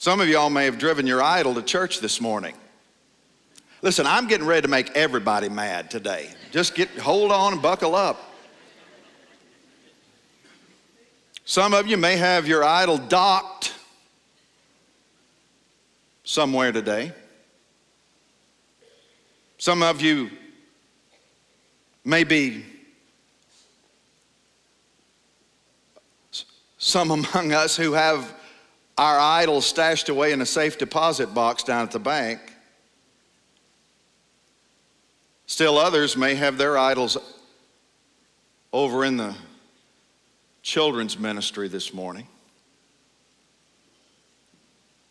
Some 0.00 0.20
of 0.20 0.28
y'all 0.28 0.48
may 0.48 0.64
have 0.66 0.78
driven 0.78 1.08
your 1.08 1.20
idol 1.20 1.54
to 1.54 1.62
church 1.62 1.98
this 1.98 2.20
morning. 2.20 2.54
Listen, 3.82 4.06
I'm 4.06 4.28
getting 4.28 4.46
ready 4.46 4.62
to 4.62 4.68
make 4.68 4.90
everybody 4.90 5.48
mad 5.48 5.90
today. 5.90 6.30
Just 6.52 6.76
get 6.76 6.88
hold 6.90 7.32
on 7.32 7.54
and 7.54 7.62
buckle 7.62 7.96
up. 7.96 8.32
Some 11.44 11.74
of 11.74 11.88
you 11.88 11.96
may 11.96 12.16
have 12.16 12.46
your 12.46 12.62
idol 12.62 12.96
docked 12.98 13.74
somewhere 16.22 16.70
today. 16.70 17.12
Some 19.56 19.82
of 19.82 20.00
you 20.00 20.30
may 22.04 22.22
be 22.22 22.64
some 26.78 27.10
among 27.10 27.52
us 27.52 27.76
who 27.76 27.94
have 27.94 28.37
our 28.98 29.18
idols 29.18 29.64
stashed 29.64 30.08
away 30.08 30.32
in 30.32 30.40
a 30.40 30.46
safe 30.46 30.76
deposit 30.76 31.32
box 31.32 31.62
down 31.62 31.84
at 31.84 31.92
the 31.92 32.00
bank. 32.00 32.40
Still, 35.46 35.78
others 35.78 36.16
may 36.16 36.34
have 36.34 36.58
their 36.58 36.76
idols 36.76 37.16
over 38.72 39.04
in 39.04 39.16
the 39.16 39.34
children's 40.62 41.18
ministry 41.18 41.68
this 41.68 41.94
morning. 41.94 42.26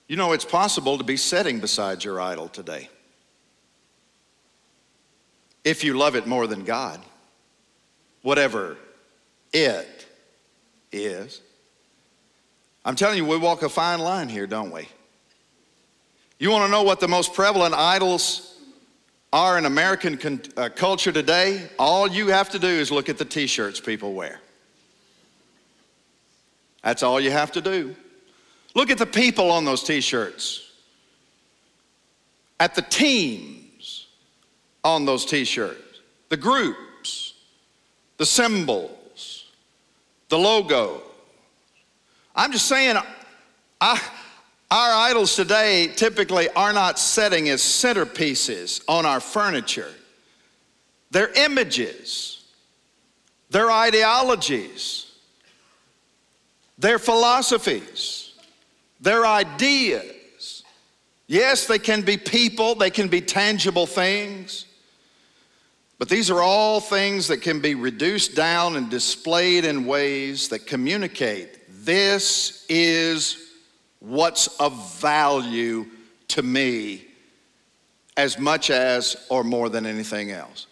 You 0.07 0.15
know, 0.15 0.33
it's 0.33 0.45
possible 0.45 0.97
to 0.97 1.03
be 1.03 1.17
sitting 1.17 1.59
beside 1.59 2.03
your 2.03 2.21
idol 2.21 2.49
today 2.49 2.89
if 5.63 5.83
you 5.83 5.97
love 5.97 6.15
it 6.15 6.25
more 6.25 6.47
than 6.47 6.63
God, 6.63 7.01
whatever 8.21 8.77
it 9.51 10.05
is. 10.93 11.41
I'm 12.87 12.95
telling 12.95 13.17
you, 13.17 13.25
we 13.25 13.35
walk 13.35 13.63
a 13.63 13.69
fine 13.69 13.99
line 13.99 14.29
here, 14.29 14.47
don't 14.47 14.71
we? 14.71 14.87
You 16.39 16.51
want 16.51 16.63
to 16.63 16.71
know 16.71 16.83
what 16.83 17.01
the 17.01 17.07
most 17.09 17.33
prevalent 17.33 17.73
idols 17.73 18.57
are 19.33 19.57
in 19.57 19.65
American 19.65 20.15
con- 20.15 20.41
uh, 20.55 20.69
culture 20.73 21.11
today? 21.11 21.67
All 21.77 22.07
you 22.07 22.29
have 22.29 22.49
to 22.51 22.59
do 22.59 22.67
is 22.69 22.89
look 22.89 23.09
at 23.09 23.17
the 23.17 23.25
t 23.25 23.45
shirts 23.45 23.81
people 23.81 24.13
wear. 24.13 24.39
That's 26.81 27.03
all 27.03 27.19
you 27.19 27.29
have 27.29 27.51
to 27.51 27.61
do. 27.61 27.93
Look 28.73 28.89
at 28.89 28.97
the 28.97 29.05
people 29.05 29.51
on 29.51 29.65
those 29.65 29.83
t 29.83 29.99
shirts, 29.99 30.71
at 32.57 32.73
the 32.73 32.83
teams 32.83 34.07
on 34.85 35.03
those 35.03 35.25
t 35.25 35.43
shirts, 35.43 35.99
the 36.29 36.37
groups, 36.37 37.33
the 38.15 38.25
symbols, 38.25 39.51
the 40.29 40.39
logo, 40.39 41.01
I'm 42.37 42.51
just 42.51 42.67
saying, 42.67 42.95
I, 43.81 44.01
our 44.69 45.09
idols 45.09 45.35
today 45.35 45.87
typically 45.95 46.49
are 46.49 46.71
not 46.71 46.99
setting 46.99 47.49
as 47.49 47.61
centerpieces 47.61 48.83
on 48.87 49.07
our 49.07 49.19
furniture. 49.19 49.91
They're 51.09 51.31
images, 51.33 52.45
they're 53.49 53.71
ideologies, 53.71 55.11
their 56.77 56.99
philosophies, 56.99 58.33
their 59.01 59.25
ideas. 59.25 60.63
Yes, 61.25 61.65
they 61.65 61.79
can 61.79 62.03
be 62.03 62.17
people, 62.17 62.75
they 62.75 62.91
can 62.91 63.07
be 63.07 63.19
tangible 63.19 63.87
things. 63.87 64.65
But 65.97 66.07
these 66.07 66.29
are 66.29 66.43
all 66.43 66.79
things 66.79 67.29
that 67.29 67.41
can 67.41 67.61
be 67.61 67.73
reduced 67.73 68.35
down 68.35 68.75
and 68.75 68.91
displayed 68.91 69.65
in 69.65 69.87
ways 69.87 70.49
that 70.49 70.67
communicate 70.67 71.66
this 71.87 72.65
is 72.67 73.53
what's 73.99 74.47
of 74.59 74.99
value 74.99 75.85
to 76.27 76.43
me 76.43 77.05
as 78.17 78.37
much 78.37 78.69
as 78.69 79.15
or 79.29 79.41
more 79.41 79.69
than 79.69 79.85
anything 79.85 80.31
else. 80.31 80.67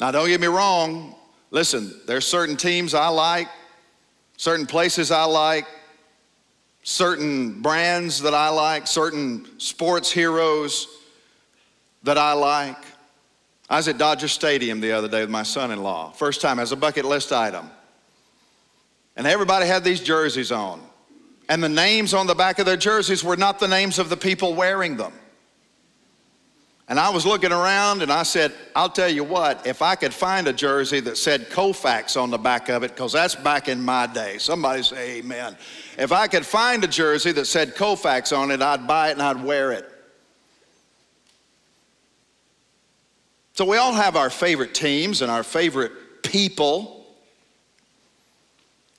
Now, 0.00 0.10
don't 0.10 0.26
get 0.26 0.40
me 0.40 0.48
wrong. 0.48 1.14
Listen, 1.52 1.94
there's 2.04 2.26
certain 2.26 2.56
teams 2.56 2.94
I 2.94 3.06
like, 3.06 3.46
certain 4.36 4.66
places 4.66 5.12
I 5.12 5.22
like, 5.22 5.66
certain 6.82 7.62
brands 7.62 8.20
that 8.22 8.34
I 8.34 8.48
like, 8.48 8.88
certain 8.88 9.46
sports 9.60 10.10
heroes 10.10 10.88
that 12.02 12.18
I 12.18 12.32
like. 12.32 12.76
I 13.70 13.76
was 13.76 13.86
at 13.86 13.98
Dodger 13.98 14.26
Stadium 14.26 14.80
the 14.80 14.90
other 14.90 15.06
day 15.06 15.20
with 15.20 15.30
my 15.30 15.44
son 15.44 15.70
in 15.70 15.80
law, 15.80 16.10
first 16.10 16.40
time 16.40 16.58
as 16.58 16.72
a 16.72 16.76
bucket 16.76 17.04
list 17.04 17.32
item. 17.32 17.70
And 19.16 19.26
everybody 19.26 19.66
had 19.66 19.82
these 19.82 20.00
jerseys 20.00 20.52
on. 20.52 20.80
And 21.48 21.62
the 21.62 21.68
names 21.68 22.12
on 22.12 22.26
the 22.26 22.34
back 22.34 22.58
of 22.58 22.66
their 22.66 22.76
jerseys 22.76 23.24
were 23.24 23.36
not 23.36 23.58
the 23.58 23.68
names 23.68 23.98
of 23.98 24.08
the 24.08 24.16
people 24.16 24.54
wearing 24.54 24.96
them. 24.96 25.12
And 26.88 27.00
I 27.00 27.10
was 27.10 27.26
looking 27.26 27.50
around 27.50 28.02
and 28.02 28.12
I 28.12 28.22
said, 28.22 28.52
I'll 28.76 28.88
tell 28.88 29.08
you 29.08 29.24
what, 29.24 29.66
if 29.66 29.82
I 29.82 29.96
could 29.96 30.14
find 30.14 30.46
a 30.46 30.52
jersey 30.52 31.00
that 31.00 31.16
said 31.16 31.50
Koufax 31.50 32.20
on 32.20 32.30
the 32.30 32.38
back 32.38 32.68
of 32.68 32.84
it, 32.84 32.92
because 32.92 33.12
that's 33.12 33.34
back 33.34 33.68
in 33.68 33.84
my 33.84 34.06
day. 34.06 34.38
Somebody 34.38 34.84
say 34.84 35.18
amen. 35.18 35.56
If 35.98 36.12
I 36.12 36.28
could 36.28 36.46
find 36.46 36.84
a 36.84 36.88
jersey 36.88 37.32
that 37.32 37.46
said 37.46 37.74
Koufax 37.74 38.36
on 38.36 38.52
it, 38.52 38.62
I'd 38.62 38.86
buy 38.86 39.08
it 39.08 39.12
and 39.12 39.22
I'd 39.22 39.42
wear 39.42 39.72
it. 39.72 39.90
So 43.54 43.64
we 43.64 43.78
all 43.78 43.94
have 43.94 44.14
our 44.14 44.30
favorite 44.30 44.74
teams 44.74 45.22
and 45.22 45.30
our 45.30 45.42
favorite 45.42 46.22
people. 46.22 46.95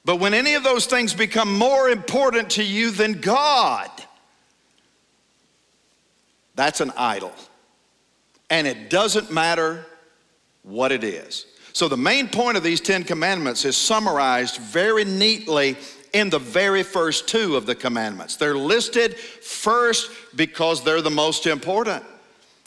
But 0.08 0.16
when 0.16 0.34
any 0.34 0.56
of 0.56 0.64
those 0.64 0.88
things 0.88 1.14
become 1.14 1.56
more 1.56 1.90
important 1.90 2.50
to 2.52 2.64
you 2.64 2.92
than 2.92 3.20
God, 3.20 3.92
that's 6.56 6.82
an 6.82 6.94
idol 6.98 7.34
and 8.50 8.68
it 8.68 8.90
doesn't 8.90 9.32
matter 9.32 9.86
what 10.64 10.92
it 10.92 11.04
is. 11.04 11.46
So, 11.74 11.88
the 11.88 11.98
main 11.98 12.30
point 12.30 12.56
of 12.56 12.64
these 12.64 12.82
Ten 12.82 13.04
Commandments 13.04 13.66
is 13.66 13.78
summarized 13.78 14.58
very 14.58 15.04
neatly 15.04 15.76
in 16.14 16.30
the 16.30 16.40
very 16.40 16.84
first 16.84 17.28
two 17.28 17.58
of 17.58 17.66
the 17.66 17.76
commandments. 17.76 18.38
They're 18.38 18.58
listed 18.58 19.18
first 19.18 20.10
because 20.36 20.84
they're 20.84 21.02
the 21.02 21.12
most 21.12 21.46
important. 21.46 22.04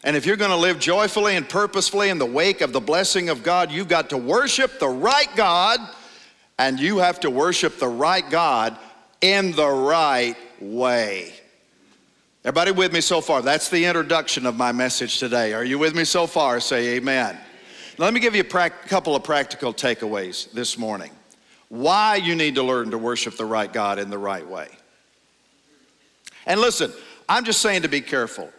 And 0.05 0.15
if 0.15 0.27
you're 0.27 0.37
going 0.37 0.51
to 0.51 0.57
live 0.57 0.79
joyfully 0.79 1.37
and 1.37 1.49
purposefully 1.49 2.11
in 2.11 2.19
the 2.19 2.27
wake 2.27 2.61
of 2.61 2.73
the 2.73 2.81
blessing 2.81 3.31
of 3.31 3.43
God, 3.43 3.73
you've 3.73 3.89
got 3.89 4.11
to 4.11 4.17
worship 4.19 4.79
the 4.79 4.89
right 4.89 5.29
God, 5.35 5.81
and 6.61 6.79
you 6.79 6.99
have 6.99 7.19
to 7.21 7.31
worship 7.31 7.79
the 7.79 7.89
right 7.89 8.29
God 8.29 8.77
in 9.23 9.53
the 9.53 9.67
right 9.67 10.37
way. 10.61 11.33
Everybody 12.45 12.71
with 12.71 12.93
me 12.93 13.01
so 13.01 13.23
far? 13.23 13.41
That's 13.41 13.71
the 13.71 13.87
introduction 13.87 14.45
of 14.45 14.57
my 14.57 14.71
message 14.71 15.19
today. 15.19 15.55
Are 15.55 15.65
you 15.65 15.79
with 15.79 15.95
me 15.95 16.05
so 16.05 16.27
far? 16.27 16.61
Say 16.61 16.97
amen. 16.97 17.39
Let 17.97 18.13
me 18.13 18.21
give 18.21 18.35
you 18.35 18.43
a 18.43 18.71
couple 18.71 19.17
of 19.17 19.25
practical 19.25 19.73
takeaways 19.73 20.53
this 20.53 20.77
morning. 20.77 21.11
Why 21.71 22.17
you 22.17 22.37
need 22.37 22.57
to 22.57 22.63
learn 22.63 22.91
to 22.91 22.99
worship 22.99 23.39
the 23.39 23.47
right 23.47 23.73
God 23.73 23.99
in 23.99 24.11
the 24.11 24.19
right 24.19 24.47
way. 24.47 24.69
And 26.45 26.61
listen, 26.61 26.93
I'm 27.27 27.47
just 27.47 27.63
saying 27.63 27.83
to 27.83 27.89
be 27.89 28.03
careful. 28.03 28.51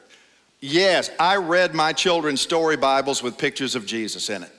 Yes, 0.59 1.11
I 1.19 1.35
read 1.35 1.75
my 1.75 1.93
children's 1.93 2.41
story 2.41 2.77
Bibles 2.77 3.21
with 3.21 3.37
pictures 3.37 3.75
of 3.75 3.85
Jesus 3.85 4.31
in 4.31 4.41
it. 4.41 4.51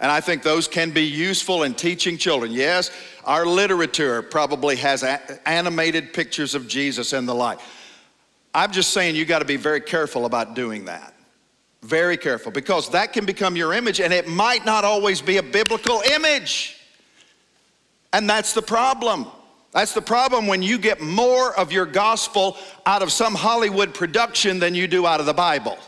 And 0.00 0.10
I 0.10 0.20
think 0.20 0.42
those 0.42 0.66
can 0.66 0.90
be 0.90 1.02
useful 1.02 1.62
in 1.62 1.74
teaching 1.74 2.16
children. 2.16 2.52
Yes, 2.52 2.90
our 3.24 3.44
literature 3.44 4.22
probably 4.22 4.76
has 4.76 5.04
animated 5.44 6.14
pictures 6.14 6.54
of 6.54 6.66
Jesus 6.66 7.12
and 7.12 7.28
the 7.28 7.34
like. 7.34 7.58
I'm 8.54 8.72
just 8.72 8.90
saying 8.90 9.14
you 9.14 9.26
got 9.26 9.40
to 9.40 9.44
be 9.44 9.56
very 9.56 9.80
careful 9.80 10.24
about 10.24 10.54
doing 10.54 10.86
that. 10.86 11.14
Very 11.82 12.16
careful 12.16 12.50
because 12.50 12.90
that 12.90 13.12
can 13.12 13.24
become 13.24 13.56
your 13.56 13.72
image 13.72 14.00
and 14.00 14.12
it 14.12 14.26
might 14.26 14.64
not 14.64 14.84
always 14.84 15.20
be 15.20 15.36
a 15.36 15.42
biblical 15.42 16.02
image. 16.10 16.78
And 18.12 18.28
that's 18.28 18.54
the 18.54 18.62
problem. 18.62 19.26
That's 19.72 19.94
the 19.94 20.02
problem 20.02 20.46
when 20.46 20.62
you 20.62 20.78
get 20.78 21.00
more 21.00 21.56
of 21.58 21.72
your 21.72 21.86
gospel 21.86 22.56
out 22.86 23.02
of 23.02 23.12
some 23.12 23.34
Hollywood 23.34 23.94
production 23.94 24.58
than 24.58 24.74
you 24.74 24.88
do 24.88 25.06
out 25.06 25.20
of 25.20 25.26
the 25.26 25.34
Bible. 25.34 25.78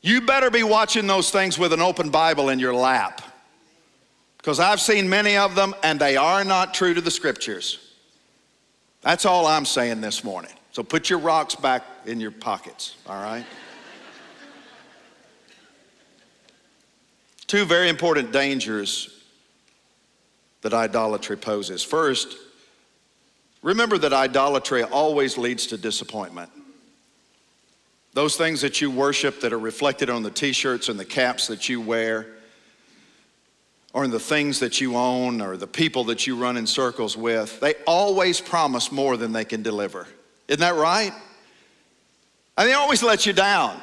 You 0.00 0.20
better 0.20 0.50
be 0.50 0.62
watching 0.62 1.06
those 1.06 1.30
things 1.30 1.58
with 1.58 1.72
an 1.72 1.80
open 1.80 2.10
Bible 2.10 2.50
in 2.50 2.58
your 2.58 2.74
lap. 2.74 3.22
Because 4.36 4.60
I've 4.60 4.80
seen 4.80 5.08
many 5.08 5.36
of 5.36 5.54
them 5.54 5.74
and 5.82 5.98
they 6.00 6.16
are 6.16 6.44
not 6.44 6.72
true 6.72 6.94
to 6.94 7.00
the 7.00 7.10
scriptures. 7.10 7.78
That's 9.02 9.26
all 9.26 9.46
I'm 9.46 9.64
saying 9.64 10.00
this 10.00 10.22
morning. 10.22 10.52
So 10.72 10.82
put 10.82 11.10
your 11.10 11.18
rocks 11.18 11.54
back 11.54 11.82
in 12.06 12.20
your 12.20 12.30
pockets, 12.30 12.96
all 13.06 13.20
right? 13.20 13.44
Two 17.46 17.64
very 17.64 17.88
important 17.88 18.30
dangers 18.30 19.24
that 20.60 20.74
idolatry 20.74 21.36
poses. 21.36 21.82
First, 21.82 22.36
remember 23.62 23.98
that 23.98 24.12
idolatry 24.12 24.82
always 24.82 25.38
leads 25.38 25.66
to 25.68 25.78
disappointment. 25.78 26.50
Those 28.18 28.36
things 28.36 28.62
that 28.62 28.80
you 28.80 28.90
worship 28.90 29.42
that 29.42 29.52
are 29.52 29.60
reflected 29.60 30.10
on 30.10 30.24
the 30.24 30.30
t 30.32 30.50
shirts 30.50 30.88
and 30.88 30.98
the 30.98 31.04
caps 31.04 31.46
that 31.46 31.68
you 31.68 31.80
wear, 31.80 32.26
or 33.92 34.04
in 34.04 34.10
the 34.10 34.18
things 34.18 34.58
that 34.58 34.80
you 34.80 34.96
own, 34.96 35.40
or 35.40 35.56
the 35.56 35.68
people 35.68 36.02
that 36.06 36.26
you 36.26 36.34
run 36.34 36.56
in 36.56 36.66
circles 36.66 37.16
with, 37.16 37.60
they 37.60 37.74
always 37.86 38.40
promise 38.40 38.90
more 38.90 39.16
than 39.16 39.30
they 39.30 39.44
can 39.44 39.62
deliver. 39.62 40.08
Isn't 40.48 40.58
that 40.58 40.74
right? 40.74 41.12
And 42.56 42.68
they 42.68 42.72
always 42.72 43.04
let 43.04 43.24
you 43.24 43.32
down. 43.32 43.80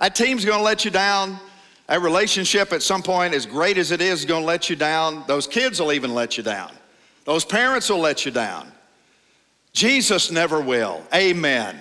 That 0.00 0.14
team's 0.14 0.44
to 0.44 0.60
let 0.60 0.84
you 0.84 0.90
down. 0.90 1.38
That 1.86 2.02
relationship 2.02 2.74
at 2.74 2.82
some 2.82 3.02
point, 3.02 3.32
as 3.32 3.46
great 3.46 3.78
as 3.78 3.90
it 3.90 4.02
is, 4.02 4.20
is 4.20 4.26
to 4.26 4.38
let 4.38 4.68
you 4.68 4.76
down. 4.76 5.24
Those 5.26 5.46
kids 5.46 5.80
will 5.80 5.94
even 5.94 6.12
let 6.12 6.36
you 6.36 6.42
down. 6.42 6.72
Those 7.24 7.46
parents 7.46 7.88
will 7.88 8.00
let 8.00 8.26
you 8.26 8.32
down. 8.32 8.70
Jesus 9.72 10.30
never 10.30 10.60
will. 10.60 11.02
Amen. 11.14 11.80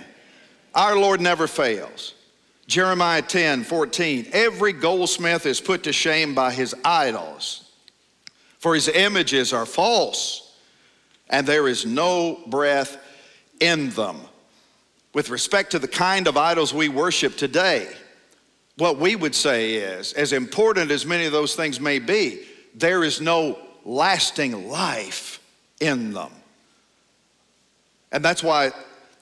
Our 0.77 0.95
Lord 0.95 1.19
never 1.19 1.47
fails. 1.47 2.13
Jeremiah 2.67 3.23
10 3.23 3.63
14. 3.63 4.27
Every 4.31 4.73
goldsmith 4.73 5.47
is 5.47 5.59
put 5.59 5.83
to 5.83 5.91
shame 5.91 6.35
by 6.35 6.53
his 6.53 6.75
idols, 6.85 7.71
for 8.59 8.75
his 8.75 8.87
images 8.87 9.53
are 9.53 9.65
false, 9.65 10.55
and 11.29 11.47
there 11.47 11.67
is 11.67 11.85
no 11.87 12.39
breath 12.45 12.97
in 13.59 13.89
them. 13.89 14.17
With 15.13 15.31
respect 15.31 15.71
to 15.71 15.79
the 15.79 15.87
kind 15.87 16.27
of 16.27 16.37
idols 16.37 16.75
we 16.75 16.89
worship 16.89 17.37
today, 17.37 17.87
what 18.77 18.99
we 18.99 19.15
would 19.15 19.33
say 19.33 19.73
is, 19.73 20.13
as 20.13 20.31
important 20.31 20.91
as 20.91 21.07
many 21.07 21.25
of 21.25 21.31
those 21.31 21.55
things 21.55 21.79
may 21.79 21.97
be, 21.97 22.43
there 22.75 23.03
is 23.03 23.19
no 23.19 23.57
lasting 23.83 24.69
life 24.69 25.39
in 25.79 26.13
them. 26.13 26.31
And 28.11 28.23
that's 28.23 28.43
why 28.43 28.71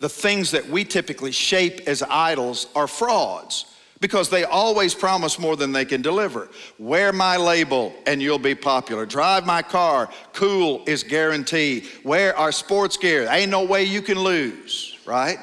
the 0.06 0.10
things 0.10 0.52
that 0.52 0.70
we 0.70 0.84
typically 0.84 1.32
shape 1.32 1.82
as 1.88 2.04
idols 2.04 2.68
are 2.76 2.86
frauds 2.86 3.66
because 4.00 4.30
they 4.30 4.44
always 4.44 4.94
promise 4.94 5.40
more 5.40 5.56
than 5.56 5.72
they 5.72 5.84
can 5.84 6.04
deliver. 6.04 6.48
Wear 6.78 7.12
my 7.12 7.38
label 7.38 7.92
and 8.06 8.22
you'll 8.22 8.38
be 8.38 8.54
popular. 8.54 9.08
Drive 9.08 9.48
my 9.48 9.64
car, 9.64 10.12
cool 10.32 10.84
is 10.86 11.02
guaranteed. 11.02 11.88
Wear 12.04 12.38
our 12.38 12.52
sports 12.52 12.98
gear, 12.98 13.28
ain't 13.32 13.50
no 13.50 13.64
way 13.64 13.86
you 13.86 14.04
can 14.04 14.20
lose, 14.20 14.96
right? 15.08 15.40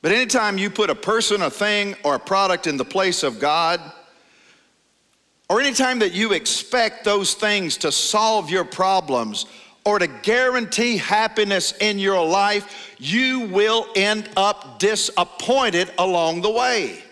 But 0.00 0.12
anytime 0.12 0.56
you 0.56 0.70
put 0.70 0.88
a 0.88 0.94
person, 0.94 1.42
a 1.42 1.50
thing, 1.50 1.96
or 2.02 2.14
a 2.14 2.18
product 2.18 2.66
in 2.66 2.78
the 2.78 2.84
place 2.86 3.22
of 3.22 3.40
God, 3.40 3.78
or 5.50 5.60
anytime 5.60 5.98
that 5.98 6.14
you 6.14 6.32
expect 6.32 7.04
those 7.04 7.34
things 7.34 7.76
to 7.76 7.92
solve 7.92 8.48
your 8.48 8.64
problems 8.64 9.44
or 9.84 9.98
to 9.98 10.06
guarantee 10.06 10.96
happiness 10.96 11.72
in 11.80 11.98
your 11.98 12.24
life, 12.26 12.94
you 12.98 13.40
will 13.40 13.86
end 13.94 14.28
up 14.36 14.78
disappointed 14.78 15.90
along 15.98 16.40
the 16.40 16.50
way. 16.50 17.02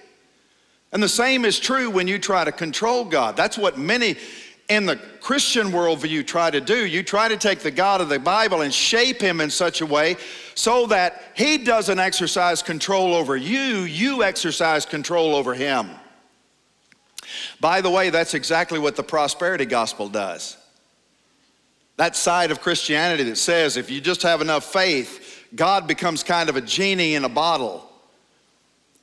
And 0.93 1.03
the 1.03 1.09
same 1.09 1.45
is 1.45 1.59
true 1.59 1.91
when 1.91 2.07
you 2.07 2.19
try 2.19 2.45
to 2.45 2.53
control 2.53 3.05
God. 3.05 3.37
That's 3.37 3.59
what 3.59 3.79
many 3.79 4.17
in 4.69 4.87
the 4.87 4.97
Christian 5.21 5.69
worldview 5.69 6.27
try 6.27 6.51
to 6.51 6.61
do. 6.61 6.87
You 6.87 7.03
try 7.03 7.29
to 7.29 7.37
take 7.37 7.61
the 7.61 7.71
God 7.71 8.01
of 8.01 8.09
the 8.09 8.19
Bible 8.19 8.63
and 8.63 8.73
shape 8.73 9.21
him 9.21 9.41
in 9.41 9.51
such 9.51 9.81
a 9.81 9.87
way 9.87 10.17
so 10.55 10.87
that 10.87 11.23
he 11.35 11.59
doesn't 11.59 11.99
exercise 11.99 12.63
control 12.63 13.15
over 13.15 13.37
you, 13.37 13.81
you 13.81 14.23
exercise 14.23 14.87
control 14.87 15.35
over 15.35 15.55
him. 15.55 15.91
By 17.61 17.81
the 17.81 17.91
way, 17.91 18.11
that's 18.11 18.35
exactly 18.35 18.79
what 18.79 18.97
the 18.97 19.03
prosperity 19.03 19.65
gospel 19.67 20.09
does. 20.09 20.57
That 21.97 22.17
side 22.17 22.51
of 22.51 22.61
Christianity 22.61 23.25
that 23.25 23.37
says 23.37 23.77
if 23.77 23.91
you 23.91 24.01
just 24.01 24.23
have 24.23 24.41
enough 24.41 24.65
faith, 24.65 25.47
God 25.55 25.87
becomes 25.87 26.23
kind 26.23 26.49
of 26.49 26.57
a 26.57 26.61
genie 26.61 27.15
in 27.15 27.25
a 27.25 27.29
bottle 27.29 27.89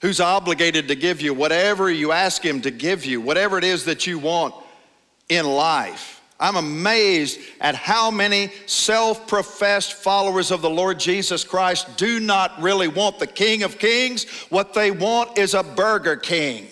who's 0.02 0.19
obligated 0.19 0.88
to 0.88 0.95
give 0.95 1.21
you 1.21 1.34
whatever 1.34 1.89
you 1.89 2.12
ask 2.12 2.43
Him 2.43 2.62
to 2.62 2.71
give 2.71 3.06
you, 3.06 3.21
whatever 3.21 3.58
it 3.58 3.63
is 3.63 3.86
that 3.86 4.08
you 4.08 4.17
want 4.17 4.56
in 5.28 5.45
life. 5.45 6.21
I'm 6.39 6.56
amazed 6.56 7.39
at 7.60 7.75
how 7.75 8.10
many 8.10 8.52
self 8.65 9.28
professed 9.28 9.93
followers 9.93 10.52
of 10.52 10.62
the 10.62 10.69
Lord 10.69 10.99
Jesus 10.99 11.43
Christ 11.43 11.97
do 11.97 12.19
not 12.19 12.62
really 12.62 12.88
want 12.88 13.19
the 13.19 13.28
King 13.28 13.63
of 13.63 13.78
Kings. 13.78 14.23
What 14.49 14.73
they 14.73 14.89
want 14.89 15.38
is 15.38 15.54
a 15.54 15.63
Burger 15.63 16.15
King. 16.15 16.67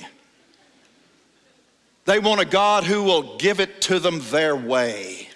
They 2.06 2.20
want 2.20 2.40
a 2.40 2.46
God 2.46 2.86
who 2.86 3.04
will 3.04 3.36
give 3.38 3.60
it 3.60 3.82
to 3.82 4.00
them 4.00 4.22
their 4.32 4.56
way. 4.56 5.27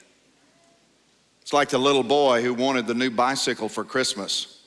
It's 1.51 1.53
like 1.53 1.67
the 1.67 1.77
little 1.77 2.01
boy 2.01 2.41
who 2.41 2.53
wanted 2.53 2.87
the 2.87 2.93
new 2.93 3.09
bicycle 3.09 3.67
for 3.67 3.83
Christmas. 3.83 4.57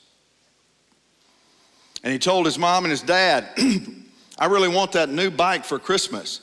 And 2.03 2.13
he 2.13 2.19
told 2.19 2.45
his 2.45 2.59
mom 2.59 2.85
and 2.85 2.91
his 2.91 3.01
dad, 3.01 3.49
I 4.37 4.45
really 4.45 4.69
want 4.69 4.91
that 4.91 5.09
new 5.09 5.31
bike 5.31 5.65
for 5.65 5.79
Christmas. 5.79 6.41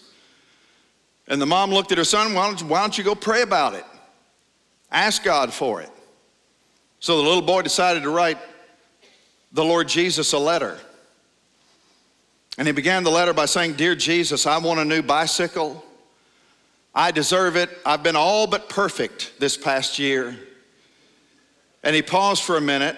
And 1.28 1.40
the 1.40 1.46
mom 1.46 1.70
looked 1.70 1.92
at 1.92 1.98
her 1.98 2.02
son, 2.02 2.34
why 2.34 2.48
don't, 2.48 2.60
why 2.62 2.80
don't 2.80 2.98
you 2.98 3.04
go 3.04 3.14
pray 3.14 3.42
about 3.42 3.74
it? 3.74 3.84
Ask 4.90 5.22
God 5.22 5.52
for 5.52 5.80
it. 5.80 5.90
So 6.98 7.18
the 7.18 7.22
little 7.22 7.40
boy 7.40 7.62
decided 7.62 8.02
to 8.02 8.10
write 8.10 8.38
the 9.52 9.62
Lord 9.62 9.86
Jesus 9.86 10.32
a 10.32 10.38
letter. 10.40 10.76
And 12.58 12.66
he 12.66 12.72
began 12.72 13.04
the 13.04 13.10
letter 13.12 13.32
by 13.32 13.46
saying, 13.46 13.74
Dear 13.74 13.94
Jesus, 13.94 14.44
I 14.44 14.58
want 14.58 14.80
a 14.80 14.84
new 14.84 15.02
bicycle. 15.02 15.84
I 16.94 17.10
deserve 17.10 17.56
it. 17.56 17.70
I've 17.86 18.02
been 18.02 18.16
all 18.16 18.46
but 18.46 18.68
perfect 18.68 19.32
this 19.38 19.56
past 19.56 19.98
year. 19.98 20.36
And 21.82 21.96
he 21.96 22.02
paused 22.02 22.42
for 22.42 22.56
a 22.56 22.60
minute 22.60 22.96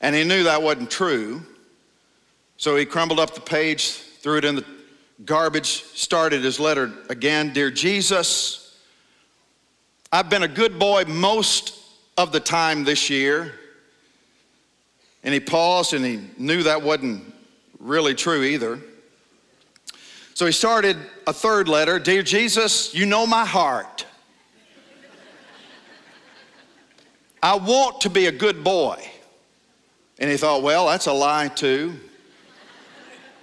and 0.00 0.14
he 0.14 0.24
knew 0.24 0.44
that 0.44 0.62
wasn't 0.62 0.90
true. 0.90 1.42
So 2.56 2.76
he 2.76 2.84
crumbled 2.84 3.20
up 3.20 3.34
the 3.34 3.40
page, 3.40 3.90
threw 3.90 4.38
it 4.38 4.44
in 4.44 4.56
the 4.56 4.64
garbage, 5.24 5.84
started 5.94 6.42
his 6.42 6.60
letter 6.60 6.92
again 7.08 7.52
Dear 7.52 7.70
Jesus, 7.70 8.76
I've 10.12 10.30
been 10.30 10.42
a 10.42 10.48
good 10.48 10.78
boy 10.78 11.04
most 11.04 11.74
of 12.16 12.32
the 12.32 12.40
time 12.40 12.84
this 12.84 13.10
year. 13.10 13.54
And 15.22 15.34
he 15.34 15.40
paused 15.40 15.94
and 15.94 16.04
he 16.04 16.20
knew 16.36 16.64
that 16.64 16.82
wasn't 16.82 17.32
really 17.78 18.14
true 18.14 18.42
either. 18.42 18.80
So 20.38 20.46
he 20.46 20.52
started 20.52 20.96
a 21.26 21.32
third 21.32 21.68
letter 21.68 21.98
Dear 21.98 22.22
Jesus, 22.22 22.94
you 22.94 23.06
know 23.06 23.26
my 23.26 23.44
heart. 23.44 24.06
I 27.42 27.56
want 27.56 28.02
to 28.02 28.08
be 28.08 28.26
a 28.26 28.30
good 28.30 28.62
boy. 28.62 29.04
And 30.20 30.30
he 30.30 30.36
thought, 30.36 30.62
well, 30.62 30.86
that's 30.86 31.06
a 31.06 31.12
lie 31.12 31.48
too. 31.48 31.96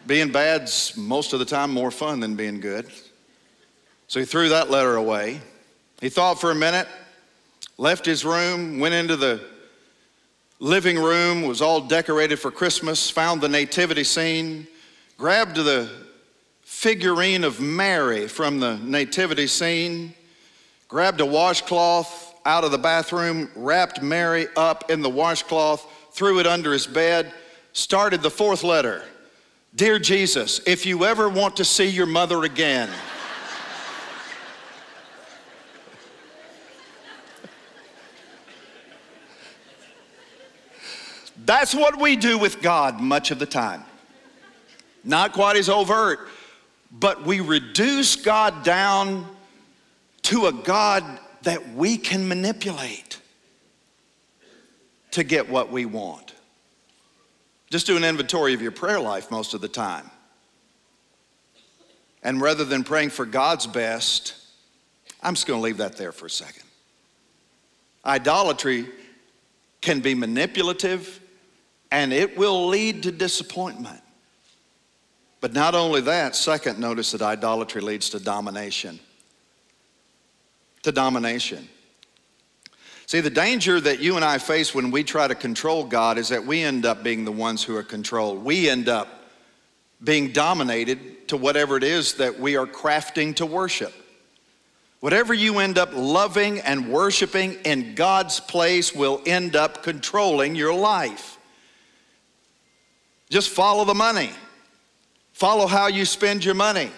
Being 0.08 0.32
bad's 0.32 0.96
most 0.96 1.34
of 1.34 1.40
the 1.40 1.46
time 1.46 1.70
more 1.70 1.92
fun 1.92 2.22
than 2.22 2.38
being 2.38 2.62
good. 2.62 2.90
So 4.08 4.22
he 4.22 4.26
threw 4.26 4.48
that 4.48 4.72
letter 4.72 4.96
away. 4.96 5.42
He 6.00 6.08
thought 6.08 6.40
for 6.40 6.52
a 6.52 6.56
minute, 6.56 6.88
left 7.78 8.06
his 8.06 8.24
room, 8.24 8.80
went 8.80 8.96
into 8.96 9.18
the 9.18 9.44
living 10.62 10.98
room, 10.98 11.42
was 11.42 11.62
all 11.62 11.82
decorated 11.82 12.40
for 12.40 12.52
Christmas, 12.52 13.10
found 13.10 13.42
the 13.42 13.50
nativity 13.50 14.06
scene, 14.06 14.66
grabbed 15.18 15.58
the 15.58 16.05
figurine 16.76 17.46
of 17.46 17.62
Mary 17.62 18.28
from 18.28 18.60
the 18.60 18.78
nativity 18.84 19.48
scene, 19.48 20.14
grabbed 20.90 21.22
a 21.22 21.26
washcloth 21.26 22.36
out 22.46 22.66
of 22.66 22.72
the 22.72 22.78
bathroom, 22.78 23.50
wrapped 23.56 24.04
Mary 24.04 24.48
up 24.58 24.92
in 24.92 25.02
the 25.02 25.10
washcloth, 25.10 25.88
threw 26.12 26.38
it 26.40 26.46
under 26.46 26.74
his 26.74 26.86
bed, 26.86 27.34
started 27.72 28.22
the 28.22 28.30
fourth 28.30 28.62
letter. 28.62 29.04
Dear 29.74 30.00
Jesus, 30.00 30.60
if 30.68 30.86
you 30.86 31.06
ever 31.06 31.30
want 31.30 31.56
to 31.56 31.66
see 31.66 31.88
your 31.88 32.06
mother 32.06 32.44
again, 32.44 32.90
That's 41.46 41.76
what 41.76 42.00
we 42.00 42.16
do 42.16 42.40
with 42.40 42.60
God 42.64 43.00
much 43.00 43.30
of 43.30 43.38
the 43.38 43.46
time. 43.46 43.84
Not 45.04 45.32
quite 45.32 45.58
as 45.58 45.70
overt, 45.70 46.28
but 46.92 47.26
we 47.26 47.40
reduce 47.40 48.16
God 48.16 48.64
down 48.64 49.26
to 50.24 50.48
a 50.48 50.54
God 50.54 51.04
that 51.44 51.74
we 51.76 51.98
can 51.98 52.28
manipulate 52.28 53.20
to 55.12 55.24
get 55.24 55.50
what 55.50 55.72
we 55.72 55.86
want. 55.86 56.34
Just 57.70 57.88
do 57.88 57.98
an 57.98 58.04
inventory 58.04 58.54
of 58.54 58.62
your 58.62 58.72
prayer 58.72 59.00
life 59.00 59.32
most 59.32 59.54
of 59.54 59.62
the 59.62 59.68
time. 59.68 60.10
And 62.24 62.42
rather 62.42 62.66
than 62.66 62.84
praying 62.84 63.12
for 63.12 63.26
God's 63.26 63.68
best, 63.68 64.36
I'm 65.22 65.36
just 65.36 65.46
going 65.48 65.60
to 65.60 65.64
leave 65.64 65.78
that 65.78 65.96
there 65.96 66.12
for 66.12 66.26
a 66.26 66.30
second. 66.30 66.64
Idolatry 68.06 68.88
can 69.82 70.00
be 70.00 70.16
manipulative 70.16 71.20
and 71.92 72.12
it 72.12 72.38
will 72.38 72.68
lead 72.68 73.04
to 73.04 73.12
disappointment. 73.12 74.02
But 75.46 75.54
not 75.54 75.76
only 75.76 76.02
that, 76.02 76.36
second, 76.36 76.80
notice 76.80 77.12
that 77.12 77.22
idolatry 77.22 77.80
leads 77.80 78.10
to 78.10 78.20
domination. 78.20 79.00
To 80.82 80.92
domination. 80.92 81.70
See, 83.06 83.20
the 83.20 83.30
danger 83.30 83.80
that 83.80 84.00
you 84.00 84.16
and 84.16 84.26
I 84.26 84.40
face 84.40 84.74
when 84.74 84.90
we 84.90 85.04
try 85.04 85.28
to 85.28 85.36
control 85.36 85.84
God 85.84 86.18
is 86.18 86.30
that 86.30 86.44
we 86.44 86.64
end 86.64 86.84
up 86.84 87.04
being 87.04 87.26
the 87.26 87.32
ones 87.32 87.64
who 87.64 87.76
are 87.76 87.84
controlled. 87.84 88.44
We 88.44 88.68
end 88.72 88.90
up 88.90 89.08
being 90.04 90.32
dominated 90.32 91.28
to 91.28 91.38
whatever 91.38 91.78
it 91.78 91.84
is 91.84 92.16
that 92.16 92.40
we 92.40 92.58
are 92.58 92.66
crafting 92.66 93.36
to 93.36 93.46
worship. 93.46 93.94
Whatever 95.00 95.32
you 95.36 95.60
end 95.60 95.78
up 95.78 95.92
loving 95.94 96.58
and 96.62 96.92
worshiping 96.92 97.60
in 97.66 97.94
God's 97.94 98.40
place 98.40 98.96
will 98.96 99.22
end 99.28 99.56
up 99.56 99.84
controlling 99.84 100.56
your 100.56 100.74
life. 100.74 101.38
Just 103.30 103.50
follow 103.52 103.86
the 103.86 103.94
money, 103.94 104.32
follow 105.36 105.68
how 105.68 105.88
you 105.88 106.06
spend 106.06 106.46
your 106.46 106.56
money. 106.56 106.90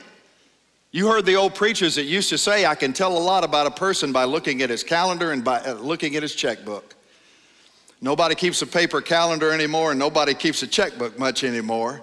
You 0.92 1.08
heard 1.08 1.26
the 1.26 1.36
old 1.36 1.56
preachers 1.56 1.96
that 1.96 2.04
used 2.04 2.30
to 2.30 2.38
say, 2.38 2.68
I 2.68 2.76
can 2.76 2.94
tell 2.94 3.18
a 3.18 3.20
lot 3.20 3.44
about 3.44 3.66
a 3.66 3.72
person 3.72 4.12
by 4.12 4.26
looking 4.26 4.62
at 4.62 4.70
his 4.70 4.84
calendar 4.84 5.32
and 5.32 5.44
by 5.44 5.60
uh, 5.60 5.74
looking 5.74 6.16
at 6.16 6.22
his 6.22 6.36
checkbook. 6.36 6.96
Nobody 8.00 8.36
keeps 8.36 8.62
a 8.62 8.68
paper 8.68 9.02
calendar 9.02 9.52
anymore, 9.52 9.90
and 9.90 10.00
nobody 10.00 10.36
keeps 10.36 10.62
a 10.62 10.68
checkbook 10.68 11.18
much 11.18 11.44
anymore. 11.44 12.00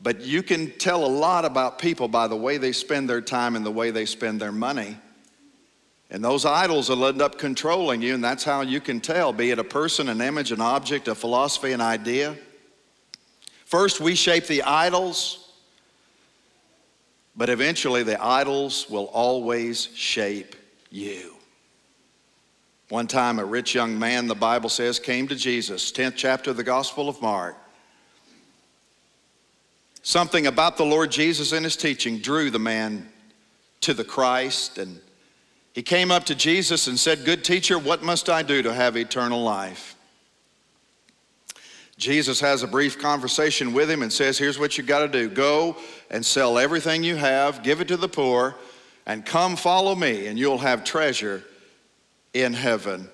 But 0.00 0.20
you 0.20 0.40
can 0.40 0.70
tell 0.78 1.04
a 1.04 1.08
lot 1.08 1.44
about 1.44 1.80
people 1.80 2.06
by 2.06 2.28
the 2.28 2.36
way 2.36 2.56
they 2.56 2.70
spend 2.70 3.10
their 3.10 3.20
time 3.20 3.56
and 3.56 3.66
the 3.66 3.72
way 3.72 3.90
they 3.90 4.06
spend 4.06 4.40
their 4.40 4.52
money. 4.52 4.96
And 6.10 6.24
those 6.24 6.44
idols 6.44 6.88
will 6.88 7.06
end 7.06 7.20
up 7.20 7.38
controlling 7.38 8.02
you, 8.02 8.14
and 8.14 8.22
that's 8.22 8.44
how 8.44 8.60
you 8.60 8.80
can 8.80 9.00
tell 9.00 9.32
be 9.32 9.50
it 9.50 9.58
a 9.58 9.64
person, 9.64 10.08
an 10.08 10.20
image, 10.20 10.52
an 10.52 10.60
object, 10.60 11.08
a 11.08 11.16
philosophy, 11.16 11.72
an 11.72 11.80
idea. 11.80 12.36
First, 13.70 14.00
we 14.00 14.14
shape 14.14 14.46
the 14.46 14.62
idols 14.64 15.50
but 17.40 17.48
eventually, 17.48 18.02
the 18.02 18.22
idols 18.22 18.88
will 18.90 19.06
always 19.06 19.88
shape 19.94 20.56
you. 20.90 21.36
One 22.90 23.06
time, 23.06 23.38
a 23.38 23.44
rich 23.46 23.74
young 23.74 23.98
man, 23.98 24.26
the 24.26 24.34
Bible 24.34 24.68
says, 24.68 24.98
came 24.98 25.28
to 25.28 25.34
Jesus, 25.34 25.92
10th 25.92 26.16
chapter 26.16 26.50
of 26.50 26.58
the 26.58 26.64
Gospel 26.64 27.08
of 27.08 27.22
Mark. 27.22 27.56
Something 30.02 30.48
about 30.48 30.76
the 30.76 30.84
Lord 30.84 31.10
Jesus 31.10 31.52
and 31.52 31.64
his 31.64 31.76
teaching 31.76 32.18
drew 32.18 32.50
the 32.50 32.58
man 32.58 33.08
to 33.80 33.94
the 33.94 34.04
Christ, 34.04 34.76
and 34.76 35.00
he 35.72 35.82
came 35.82 36.10
up 36.10 36.24
to 36.24 36.34
Jesus 36.34 36.88
and 36.88 36.98
said, 36.98 37.24
Good 37.24 37.42
teacher, 37.42 37.78
what 37.78 38.02
must 38.02 38.28
I 38.28 38.42
do 38.42 38.60
to 38.62 38.74
have 38.74 38.96
eternal 38.96 39.42
life? 39.42 39.94
Jesus 42.00 42.40
has 42.40 42.62
a 42.62 42.66
brief 42.66 42.98
conversation 42.98 43.74
with 43.74 43.90
him 43.90 44.00
and 44.00 44.10
says, 44.10 44.38
Here's 44.38 44.58
what 44.58 44.78
you 44.78 44.82
got 44.82 45.00
to 45.00 45.08
do 45.08 45.28
go 45.28 45.76
and 46.10 46.24
sell 46.24 46.58
everything 46.58 47.04
you 47.04 47.14
have, 47.14 47.62
give 47.62 47.82
it 47.82 47.88
to 47.88 47.98
the 47.98 48.08
poor, 48.08 48.56
and 49.04 49.24
come 49.24 49.54
follow 49.54 49.94
me, 49.94 50.26
and 50.26 50.38
you'll 50.38 50.58
have 50.58 50.82
treasure 50.82 51.44
in 52.32 52.54
heaven. 52.54 53.10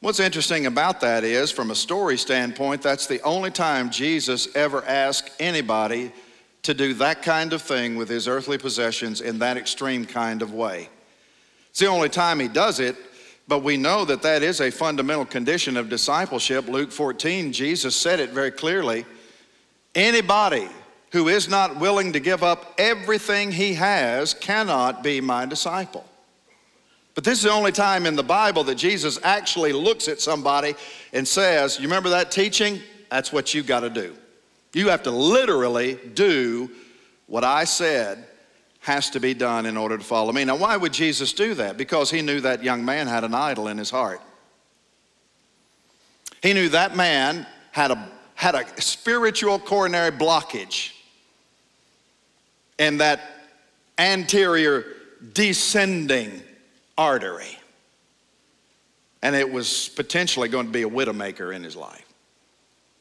What's 0.00 0.20
interesting 0.20 0.66
about 0.66 1.00
that 1.00 1.24
is, 1.24 1.50
from 1.50 1.70
a 1.70 1.74
story 1.74 2.18
standpoint, 2.18 2.82
that's 2.82 3.06
the 3.06 3.22
only 3.22 3.50
time 3.50 3.88
Jesus 3.88 4.54
ever 4.54 4.84
asked 4.84 5.30
anybody 5.40 6.12
to 6.64 6.74
do 6.74 6.92
that 6.94 7.22
kind 7.22 7.54
of 7.54 7.62
thing 7.62 7.96
with 7.96 8.10
his 8.10 8.28
earthly 8.28 8.58
possessions 8.58 9.22
in 9.22 9.38
that 9.38 9.56
extreme 9.56 10.04
kind 10.04 10.42
of 10.42 10.52
way. 10.52 10.90
It's 11.70 11.78
the 11.78 11.86
only 11.86 12.10
time 12.10 12.38
he 12.38 12.48
does 12.48 12.80
it 12.80 12.96
but 13.48 13.62
we 13.62 13.76
know 13.76 14.04
that 14.04 14.22
that 14.22 14.42
is 14.42 14.60
a 14.60 14.70
fundamental 14.70 15.24
condition 15.24 15.76
of 15.76 15.88
discipleship. 15.88 16.68
Luke 16.68 16.92
14, 16.92 17.52
Jesus 17.52 17.96
said 17.96 18.20
it 18.20 18.30
very 18.30 18.50
clearly. 18.50 19.04
Anybody 19.94 20.68
who 21.10 21.28
is 21.28 21.48
not 21.48 21.76
willing 21.78 22.12
to 22.12 22.20
give 22.20 22.42
up 22.42 22.74
everything 22.78 23.52
he 23.52 23.74
has 23.74 24.32
cannot 24.32 25.02
be 25.02 25.20
my 25.20 25.44
disciple. 25.44 26.04
But 27.14 27.24
this 27.24 27.38
is 27.38 27.44
the 27.44 27.50
only 27.50 27.72
time 27.72 28.06
in 28.06 28.16
the 28.16 28.22
Bible 28.22 28.64
that 28.64 28.76
Jesus 28.76 29.18
actually 29.22 29.72
looks 29.72 30.08
at 30.08 30.20
somebody 30.20 30.74
and 31.12 31.28
says, 31.28 31.78
You 31.78 31.84
remember 31.84 32.08
that 32.10 32.30
teaching? 32.30 32.80
That's 33.10 33.32
what 33.32 33.52
you 33.52 33.62
got 33.62 33.80
to 33.80 33.90
do. 33.90 34.16
You 34.72 34.88
have 34.88 35.02
to 35.02 35.10
literally 35.10 35.98
do 36.14 36.70
what 37.26 37.44
I 37.44 37.64
said 37.64 38.26
has 38.82 39.10
to 39.10 39.20
be 39.20 39.32
done 39.32 39.64
in 39.64 39.76
order 39.76 39.96
to 39.96 40.04
follow 40.04 40.32
me. 40.32 40.44
Now, 40.44 40.56
why 40.56 40.76
would 40.76 40.92
Jesus 40.92 41.32
do 41.32 41.54
that? 41.54 41.76
Because 41.76 42.10
he 42.10 42.20
knew 42.20 42.40
that 42.40 42.64
young 42.64 42.84
man 42.84 43.06
had 43.06 43.22
an 43.24 43.32
idol 43.32 43.68
in 43.68 43.78
his 43.78 43.90
heart. 43.90 44.20
He 46.42 46.52
knew 46.52 46.68
that 46.70 46.96
man 46.96 47.46
had 47.70 47.92
a, 47.92 48.08
had 48.34 48.56
a 48.56 48.80
spiritual 48.80 49.60
coronary 49.60 50.10
blockage 50.10 50.92
in 52.78 52.98
that 52.98 53.20
anterior 53.98 54.84
descending 55.32 56.42
artery. 56.98 57.56
And 59.22 59.36
it 59.36 59.50
was 59.50 59.90
potentially 59.90 60.48
going 60.48 60.66
to 60.66 60.72
be 60.72 60.82
a 60.82 60.90
widowmaker 60.90 61.54
in 61.54 61.62
his 61.62 61.76
life. 61.76 62.04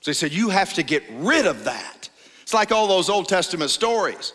So 0.01 0.11
he 0.11 0.13
said, 0.13 0.31
You 0.31 0.49
have 0.49 0.73
to 0.75 0.83
get 0.83 1.03
rid 1.11 1.47
of 1.47 1.63
that. 1.63 2.09
It's 2.43 2.53
like 2.53 2.71
all 2.71 2.87
those 2.87 3.09
Old 3.09 3.27
Testament 3.27 3.71
stories 3.71 4.33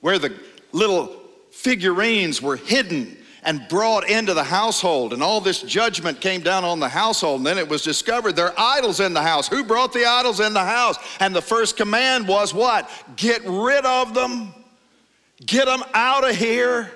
where 0.00 0.18
the 0.18 0.34
little 0.74 1.14
figurines 1.50 2.42
were 2.42 2.56
hidden 2.56 3.16
and 3.44 3.66
brought 3.68 4.08
into 4.08 4.34
the 4.34 4.44
household, 4.44 5.12
and 5.12 5.22
all 5.22 5.40
this 5.40 5.62
judgment 5.62 6.20
came 6.20 6.40
down 6.40 6.64
on 6.64 6.80
the 6.80 6.88
household. 6.88 7.40
And 7.40 7.46
then 7.46 7.58
it 7.58 7.68
was 7.68 7.82
discovered 7.82 8.36
there 8.36 8.46
are 8.48 8.78
idols 8.78 9.00
in 9.00 9.12
the 9.12 9.22
house. 9.22 9.48
Who 9.48 9.64
brought 9.64 9.92
the 9.92 10.06
idols 10.06 10.40
in 10.40 10.54
the 10.54 10.64
house? 10.64 10.96
And 11.20 11.34
the 11.34 11.42
first 11.42 11.76
command 11.76 12.26
was 12.26 12.54
what? 12.54 12.90
Get 13.16 13.42
rid 13.44 13.84
of 13.84 14.14
them, 14.14 14.54
get 15.44 15.66
them 15.66 15.82
out 15.92 16.28
of 16.28 16.36
here 16.36 16.90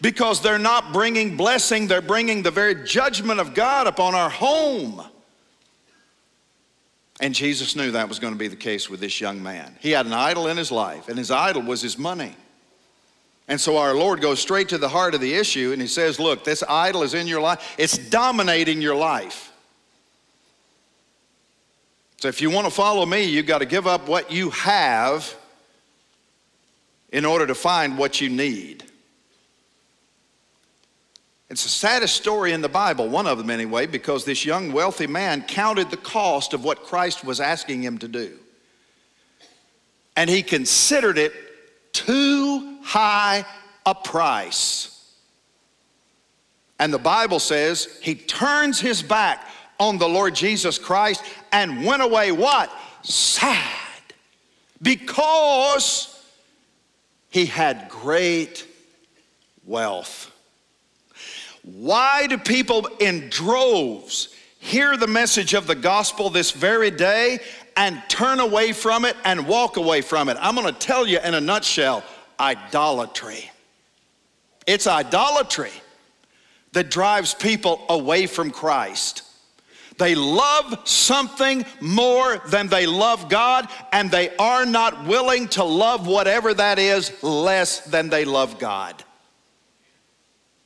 because 0.00 0.42
they're 0.42 0.58
not 0.58 0.92
bringing 0.92 1.36
blessing, 1.36 1.86
they're 1.86 2.02
bringing 2.02 2.42
the 2.42 2.50
very 2.50 2.84
judgment 2.84 3.40
of 3.40 3.54
God 3.54 3.86
upon 3.86 4.14
our 4.14 4.28
home. 4.28 5.00
And 7.20 7.34
Jesus 7.34 7.76
knew 7.76 7.92
that 7.92 8.08
was 8.08 8.18
going 8.18 8.32
to 8.32 8.38
be 8.38 8.48
the 8.48 8.56
case 8.56 8.90
with 8.90 9.00
this 9.00 9.20
young 9.20 9.42
man. 9.42 9.76
He 9.80 9.92
had 9.92 10.06
an 10.06 10.12
idol 10.12 10.48
in 10.48 10.56
his 10.56 10.72
life, 10.72 11.08
and 11.08 11.16
his 11.16 11.30
idol 11.30 11.62
was 11.62 11.80
his 11.80 11.96
money. 11.96 12.34
And 13.46 13.60
so 13.60 13.76
our 13.76 13.94
Lord 13.94 14.20
goes 14.20 14.40
straight 14.40 14.70
to 14.70 14.78
the 14.78 14.88
heart 14.88 15.14
of 15.14 15.20
the 15.20 15.34
issue 15.34 15.72
and 15.72 15.80
he 15.80 15.88
says, 15.88 16.18
Look, 16.18 16.44
this 16.44 16.62
idol 16.62 17.02
is 17.02 17.14
in 17.14 17.26
your 17.26 17.40
life, 17.40 17.74
it's 17.78 17.98
dominating 17.98 18.80
your 18.80 18.96
life. 18.96 19.52
So 22.18 22.28
if 22.28 22.40
you 22.40 22.48
want 22.48 22.66
to 22.66 22.70
follow 22.70 23.04
me, 23.04 23.24
you've 23.24 23.46
got 23.46 23.58
to 23.58 23.66
give 23.66 23.86
up 23.86 24.08
what 24.08 24.32
you 24.32 24.48
have 24.50 25.36
in 27.12 27.26
order 27.26 27.46
to 27.46 27.54
find 27.54 27.98
what 27.98 28.20
you 28.20 28.30
need. 28.30 28.82
It's 31.50 31.62
the 31.62 31.68
saddest 31.68 32.16
story 32.16 32.52
in 32.52 32.62
the 32.62 32.68
Bible, 32.68 33.08
one 33.08 33.26
of 33.26 33.38
them 33.38 33.50
anyway, 33.50 33.86
because 33.86 34.24
this 34.24 34.44
young 34.44 34.72
wealthy 34.72 35.06
man 35.06 35.42
counted 35.42 35.90
the 35.90 35.96
cost 35.96 36.54
of 36.54 36.64
what 36.64 36.84
Christ 36.84 37.24
was 37.24 37.38
asking 37.38 37.82
him 37.82 37.98
to 37.98 38.08
do. 38.08 38.32
And 40.16 40.30
he 40.30 40.42
considered 40.42 41.18
it 41.18 41.32
too 41.92 42.78
high 42.82 43.44
a 43.84 43.94
price. 43.94 44.90
And 46.78 46.92
the 46.92 46.98
Bible 46.98 47.38
says 47.38 47.98
he 48.02 48.14
turns 48.14 48.80
his 48.80 49.02
back 49.02 49.46
on 49.78 49.98
the 49.98 50.08
Lord 50.08 50.34
Jesus 50.34 50.78
Christ 50.78 51.22
and 51.52 51.84
went 51.84 52.02
away 52.02 52.32
what? 52.32 52.70
Sad. 53.02 53.60
Because 54.80 56.10
he 57.30 57.46
had 57.46 57.88
great 57.88 58.66
wealth. 59.64 60.30
Why 61.64 62.26
do 62.26 62.36
people 62.36 62.86
in 63.00 63.30
droves 63.30 64.28
hear 64.58 64.96
the 64.96 65.06
message 65.06 65.54
of 65.54 65.66
the 65.66 65.74
gospel 65.74 66.28
this 66.28 66.50
very 66.50 66.90
day 66.90 67.38
and 67.76 68.02
turn 68.08 68.38
away 68.38 68.72
from 68.72 69.06
it 69.06 69.16
and 69.24 69.48
walk 69.48 69.78
away 69.78 70.02
from 70.02 70.28
it? 70.28 70.36
I'm 70.40 70.54
going 70.54 70.72
to 70.72 70.78
tell 70.78 71.06
you 71.06 71.18
in 71.20 71.32
a 71.34 71.40
nutshell 71.40 72.04
idolatry. 72.38 73.50
It's 74.66 74.86
idolatry 74.86 75.72
that 76.72 76.90
drives 76.90 77.32
people 77.32 77.80
away 77.88 78.26
from 78.26 78.50
Christ. 78.50 79.22
They 79.96 80.14
love 80.14 80.80
something 80.84 81.64
more 81.80 82.38
than 82.48 82.66
they 82.66 82.84
love 82.84 83.28
God, 83.28 83.68
and 83.92 84.10
they 84.10 84.36
are 84.36 84.66
not 84.66 85.06
willing 85.06 85.48
to 85.48 85.64
love 85.64 86.06
whatever 86.06 86.52
that 86.52 86.78
is 86.78 87.22
less 87.22 87.80
than 87.80 88.10
they 88.10 88.24
love 88.24 88.58
God. 88.58 89.02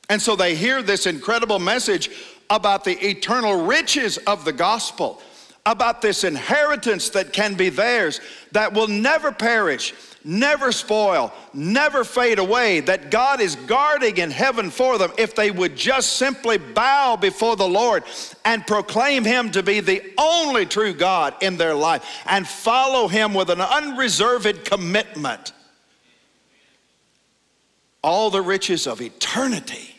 And 0.09 0.19
so 0.19 0.35
they 0.35 0.55
hear 0.55 0.81
this 0.81 1.05
incredible 1.05 1.59
message 1.59 2.09
about 2.49 2.83
the 2.83 2.97
eternal 3.07 3.65
riches 3.65 4.17
of 4.17 4.43
the 4.43 4.51
gospel, 4.51 5.21
about 5.67 6.01
this 6.01 6.23
inheritance 6.23 7.09
that 7.11 7.31
can 7.31 7.53
be 7.53 7.69
theirs, 7.69 8.19
that 8.51 8.73
will 8.73 8.87
never 8.87 9.31
perish, 9.31 9.93
never 10.23 10.71
spoil, 10.71 11.31
never 11.53 12.03
fade 12.03 12.39
away, 12.39 12.79
that 12.79 13.11
God 13.11 13.39
is 13.39 13.55
guarding 13.55 14.17
in 14.17 14.31
heaven 14.31 14.71
for 14.71 14.97
them 14.97 15.11
if 15.19 15.35
they 15.35 15.51
would 15.51 15.75
just 15.75 16.13
simply 16.13 16.57
bow 16.57 17.15
before 17.15 17.55
the 17.55 17.69
Lord 17.69 18.03
and 18.45 18.65
proclaim 18.65 19.23
Him 19.23 19.51
to 19.51 19.61
be 19.61 19.79
the 19.79 20.01
only 20.17 20.65
true 20.65 20.93
God 20.93 21.35
in 21.41 21.57
their 21.57 21.75
life 21.75 22.03
and 22.25 22.47
follow 22.47 23.07
Him 23.07 23.35
with 23.35 23.51
an 23.51 23.61
unreserved 23.61 24.65
commitment. 24.65 25.53
All 28.01 28.31
the 28.31 28.41
riches 28.41 28.87
of 28.87 29.01
eternity 29.01 29.98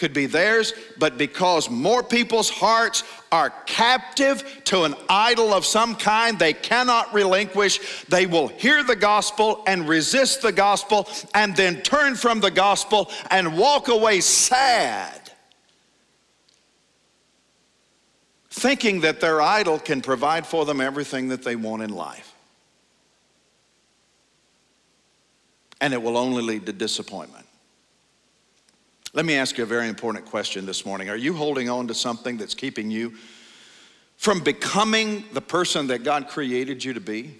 could 0.00 0.12
be 0.14 0.24
theirs, 0.24 0.72
but 0.98 1.18
because 1.18 1.68
more 1.68 2.02
people's 2.02 2.48
hearts 2.48 3.04
are 3.30 3.50
captive 3.66 4.62
to 4.64 4.84
an 4.84 4.94
idol 5.10 5.52
of 5.52 5.66
some 5.66 5.94
kind 5.94 6.38
they 6.38 6.54
cannot 6.54 7.12
relinquish, 7.12 8.04
they 8.06 8.26
will 8.26 8.48
hear 8.48 8.82
the 8.82 8.96
gospel 8.96 9.62
and 9.66 9.86
resist 9.86 10.40
the 10.40 10.50
gospel 10.50 11.06
and 11.34 11.54
then 11.54 11.82
turn 11.82 12.14
from 12.16 12.40
the 12.40 12.50
gospel 12.50 13.10
and 13.30 13.58
walk 13.58 13.88
away 13.88 14.22
sad, 14.22 15.30
thinking 18.48 19.02
that 19.02 19.20
their 19.20 19.42
idol 19.42 19.78
can 19.78 20.00
provide 20.00 20.46
for 20.46 20.64
them 20.64 20.80
everything 20.80 21.28
that 21.28 21.44
they 21.44 21.56
want 21.56 21.82
in 21.82 21.90
life. 21.90 22.34
And 25.78 25.92
it 25.92 26.02
will 26.02 26.16
only 26.16 26.42
lead 26.42 26.64
to 26.66 26.72
disappointment. 26.72 27.39
Let 29.12 29.26
me 29.26 29.34
ask 29.34 29.58
you 29.58 29.64
a 29.64 29.66
very 29.66 29.88
important 29.88 30.26
question 30.26 30.66
this 30.66 30.86
morning. 30.86 31.10
Are 31.10 31.16
you 31.16 31.34
holding 31.34 31.68
on 31.68 31.88
to 31.88 31.94
something 31.94 32.36
that's 32.36 32.54
keeping 32.54 32.92
you 32.92 33.14
from 34.16 34.38
becoming 34.38 35.24
the 35.32 35.40
person 35.40 35.88
that 35.88 36.04
God 36.04 36.28
created 36.28 36.84
you 36.84 36.92
to 36.92 37.00
be? 37.00 37.36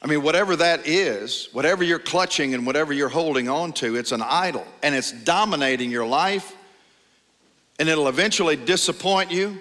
I 0.00 0.06
mean, 0.06 0.22
whatever 0.22 0.56
that 0.56 0.86
is, 0.86 1.50
whatever 1.52 1.84
you're 1.84 1.98
clutching 1.98 2.54
and 2.54 2.66
whatever 2.66 2.94
you're 2.94 3.10
holding 3.10 3.50
on 3.50 3.74
to, 3.74 3.94
it's 3.96 4.10
an 4.10 4.22
idol 4.22 4.66
and 4.82 4.94
it's 4.94 5.12
dominating 5.12 5.90
your 5.90 6.06
life 6.06 6.56
and 7.78 7.86
it'll 7.90 8.08
eventually 8.08 8.56
disappoint 8.56 9.30
you 9.30 9.58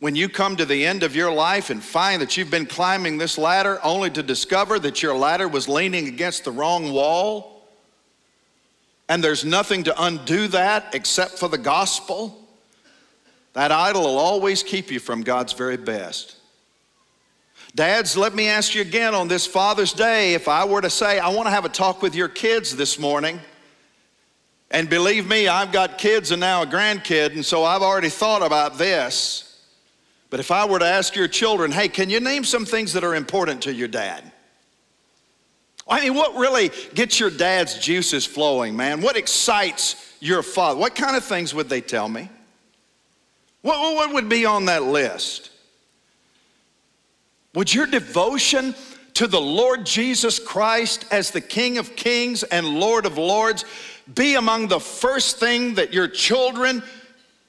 when 0.00 0.14
you 0.14 0.28
come 0.28 0.54
to 0.56 0.66
the 0.66 0.84
end 0.84 1.02
of 1.02 1.16
your 1.16 1.32
life 1.32 1.70
and 1.70 1.82
find 1.82 2.20
that 2.20 2.36
you've 2.36 2.50
been 2.50 2.66
climbing 2.66 3.16
this 3.16 3.38
ladder 3.38 3.80
only 3.82 4.10
to 4.10 4.22
discover 4.22 4.78
that 4.78 5.02
your 5.02 5.16
ladder 5.16 5.48
was 5.48 5.66
leaning 5.66 6.08
against 6.08 6.44
the 6.44 6.52
wrong 6.52 6.92
wall 6.92 7.49
and 9.10 9.24
there's 9.24 9.44
nothing 9.44 9.82
to 9.82 10.04
undo 10.04 10.46
that 10.46 10.94
except 10.94 11.36
for 11.36 11.48
the 11.48 11.58
gospel, 11.58 12.46
that 13.54 13.72
idol 13.72 14.02
will 14.02 14.18
always 14.18 14.62
keep 14.62 14.88
you 14.88 15.00
from 15.00 15.22
God's 15.22 15.52
very 15.52 15.76
best. 15.76 16.36
Dads, 17.74 18.16
let 18.16 18.36
me 18.36 18.46
ask 18.46 18.72
you 18.72 18.82
again 18.82 19.12
on 19.16 19.26
this 19.26 19.48
Father's 19.48 19.92
Day 19.92 20.34
if 20.34 20.46
I 20.46 20.64
were 20.64 20.80
to 20.80 20.88
say, 20.88 21.18
I 21.18 21.30
want 21.30 21.48
to 21.48 21.50
have 21.50 21.64
a 21.64 21.68
talk 21.68 22.02
with 22.02 22.14
your 22.14 22.28
kids 22.28 22.76
this 22.76 23.00
morning. 23.00 23.40
And 24.70 24.88
believe 24.88 25.26
me, 25.26 25.48
I've 25.48 25.72
got 25.72 25.98
kids 25.98 26.30
and 26.30 26.38
now 26.38 26.62
a 26.62 26.66
grandkid, 26.66 27.32
and 27.32 27.44
so 27.44 27.64
I've 27.64 27.82
already 27.82 28.10
thought 28.10 28.42
about 28.42 28.78
this. 28.78 29.60
But 30.30 30.38
if 30.38 30.52
I 30.52 30.66
were 30.66 30.78
to 30.78 30.86
ask 30.86 31.16
your 31.16 31.26
children, 31.26 31.72
hey, 31.72 31.88
can 31.88 32.10
you 32.10 32.20
name 32.20 32.44
some 32.44 32.64
things 32.64 32.92
that 32.92 33.02
are 33.02 33.16
important 33.16 33.62
to 33.62 33.74
your 33.74 33.88
dad? 33.88 34.30
I 35.90 36.00
mean, 36.00 36.14
what 36.14 36.36
really 36.36 36.70
gets 36.94 37.18
your 37.18 37.30
dad's 37.30 37.78
juices 37.78 38.24
flowing, 38.24 38.76
man? 38.76 39.00
What 39.00 39.16
excites 39.16 40.14
your 40.20 40.44
father? 40.44 40.78
What 40.78 40.94
kind 40.94 41.16
of 41.16 41.24
things 41.24 41.52
would 41.52 41.68
they 41.68 41.80
tell 41.80 42.08
me? 42.08 42.30
What, 43.62 43.96
what 43.96 44.14
would 44.14 44.28
be 44.28 44.46
on 44.46 44.66
that 44.66 44.84
list? 44.84 45.50
Would 47.54 47.74
your 47.74 47.86
devotion 47.86 48.74
to 49.14 49.26
the 49.26 49.40
Lord 49.40 49.84
Jesus 49.84 50.38
Christ 50.38 51.04
as 51.10 51.32
the 51.32 51.40
King 51.40 51.78
of 51.78 51.96
Kings 51.96 52.44
and 52.44 52.78
Lord 52.78 53.04
of 53.04 53.18
Lords 53.18 53.64
be 54.14 54.36
among 54.36 54.68
the 54.68 54.80
first 54.80 55.38
thing 55.38 55.74
that 55.74 55.92
your 55.92 56.06
children 56.06 56.82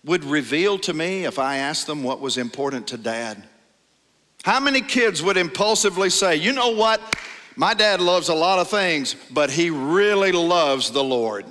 would 0.03 0.23
reveal 0.23 0.79
to 0.79 0.93
me 0.93 1.25
if 1.25 1.37
I 1.37 1.57
asked 1.57 1.85
them 1.85 2.01
what 2.03 2.19
was 2.19 2.37
important 2.37 2.87
to 2.87 2.97
dad? 2.97 3.41
How 4.43 4.59
many 4.59 4.81
kids 4.81 5.21
would 5.21 5.37
impulsively 5.37 6.09
say, 6.09 6.35
you 6.35 6.51
know 6.51 6.71
what? 6.71 6.99
My 7.55 7.73
dad 7.73 8.01
loves 8.01 8.29
a 8.29 8.33
lot 8.33 8.59
of 8.59 8.69
things, 8.69 9.15
but 9.31 9.51
he 9.51 9.69
really 9.69 10.31
loves 10.31 10.91
the 10.91 11.03
Lord. 11.03 11.45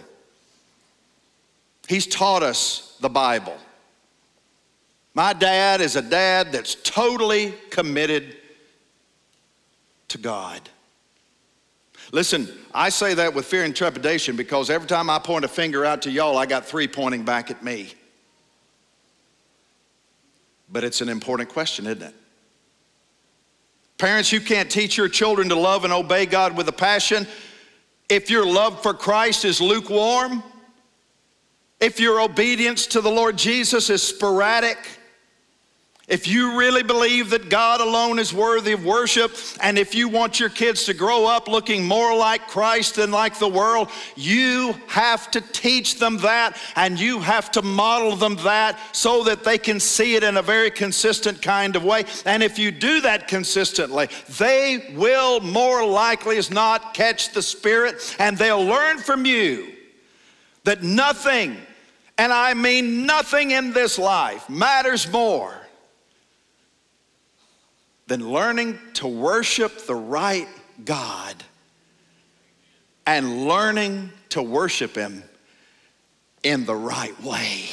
He's 1.89 2.07
taught 2.07 2.43
us 2.43 2.97
the 3.01 3.09
Bible. 3.09 3.57
My 5.15 5.33
dad 5.33 5.81
is 5.81 5.97
a 5.97 6.03
dad 6.03 6.53
that's 6.53 6.77
totally 6.77 7.53
committed 7.71 8.37
to 10.09 10.19
God. 10.19 10.61
Listen, 12.13 12.49
I 12.75 12.89
say 12.89 13.15
that 13.15 13.35
with 13.35 13.47
fear 13.47 13.65
and 13.65 13.75
trepidation 13.75 14.37
because 14.37 14.71
every 14.71 14.89
time 14.89 15.11
I 15.11 15.19
point 15.19 15.45
a 15.45 15.49
finger 15.49 15.85
out 15.85 16.03
to 16.03 16.11
y'all, 16.11 16.39
I 16.39 16.47
got 16.47 16.65
three 16.65 16.89
pointing 16.89 17.25
back 17.25 17.51
at 17.51 17.63
me. 17.63 17.93
But 20.73 20.85
it's 20.85 21.01
an 21.01 21.09
important 21.09 21.49
question, 21.49 21.87
isn't 21.87 22.03
it? 22.03 22.15
Parents, 24.01 24.33
you 24.33 24.41
can't 24.41 24.71
teach 24.71 24.97
your 24.97 25.11
children 25.11 25.51
to 25.51 25.55
love 25.55 25.85
and 25.85 25.93
obey 25.93 26.25
God 26.25 26.57
with 26.57 26.67
a 26.69 26.73
passion. 26.73 27.27
If 28.09 28.31
your 28.31 28.47
love 28.47 28.83
for 28.83 28.95
Christ 28.95 29.45
is 29.45 29.61
lukewarm, 29.61 30.43
if 31.81 32.01
your 32.01 32.23
obedience 32.23 32.87
to 32.87 33.03
the 33.03 33.11
Lord 33.11 33.37
Jesus 33.37 33.91
is 33.91 34.03
sporadic 34.03 34.79
if 36.11 36.27
you 36.27 36.59
really 36.59 36.83
believe 36.83 37.31
that 37.31 37.49
God 37.49 37.81
alone 37.81 38.19
is 38.19 38.35
worthy 38.35 38.73
of 38.73 38.85
worship, 38.85 39.37
and 39.63 39.79
if 39.79 39.95
you 39.95 40.09
want 40.09 40.41
your 40.41 40.49
kids 40.49 40.85
to 40.87 40.93
grow 40.93 41.25
up 41.25 41.47
looking 41.47 41.87
more 41.87 42.17
like 42.17 42.49
Christ 42.49 42.97
than 42.97 43.13
like 43.13 43.39
the 43.39 43.49
world, 43.49 43.89
you 44.17 44.75
have 44.89 45.31
to 45.31 45.41
teach 45.41 46.01
them 46.01 46.19
that 46.19 46.59
and 46.75 46.99
you 46.99 47.21
have 47.21 47.53
to 47.53 47.63
model 47.63 48.17
them 48.17 48.35
that 48.43 48.77
so 48.91 49.23
that 49.23 49.45
they 49.45 49.57
can 49.57 49.79
see 49.79 50.17
it 50.17 50.25
in 50.25 50.37
a 50.37 50.43
very 50.43 50.69
consistent 50.69 51.41
kind 51.41 51.77
of 51.77 51.85
way. 51.85 52.05
And 52.27 52.43
if 52.43 52.59
you 52.59 52.73
do 52.73 53.01
that 53.03 53.29
consistently, 53.29 54.09
they 54.37 54.93
will 54.97 55.39
more 55.39 55.87
likely 55.87 56.39
as 56.39 56.51
not 56.51 56.93
catch 56.93 57.33
the 57.33 57.43
Spirit 57.43 58.17
and 58.19 58.37
they'll 58.37 58.65
learn 58.65 58.99
from 58.99 59.25
you 59.25 59.69
that 60.65 60.83
nothing, 60.83 61.57
and 62.19 62.33
I 62.33 62.55
mean 62.55 63.07
nothing 63.07 63.53
in 63.53 63.73
this 63.73 63.97
life, 63.97 64.51
matters 64.51 65.11
more 65.13 65.60
than 68.11 68.29
learning 68.29 68.77
to 68.93 69.07
worship 69.07 69.87
the 69.87 69.95
right 69.95 70.49
God 70.85 71.37
and 73.07 73.47
learning 73.47 74.11
to 74.31 74.43
worship 74.43 74.97
Him 74.97 75.23
in 76.43 76.67
the 76.67 76.75
right 76.75 77.15
way. 77.23 77.67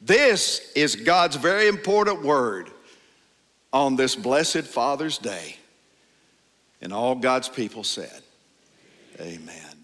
This 0.00 0.72
is 0.74 0.96
God's 0.96 1.36
very 1.36 1.68
important 1.68 2.22
word 2.22 2.70
on 3.74 3.94
this 3.94 4.16
blessed 4.16 4.62
Father's 4.62 5.18
Day. 5.18 5.58
And 6.80 6.90
all 6.90 7.14
God's 7.14 7.50
people 7.50 7.84
said, 7.84 8.22
Amen. 9.20 9.75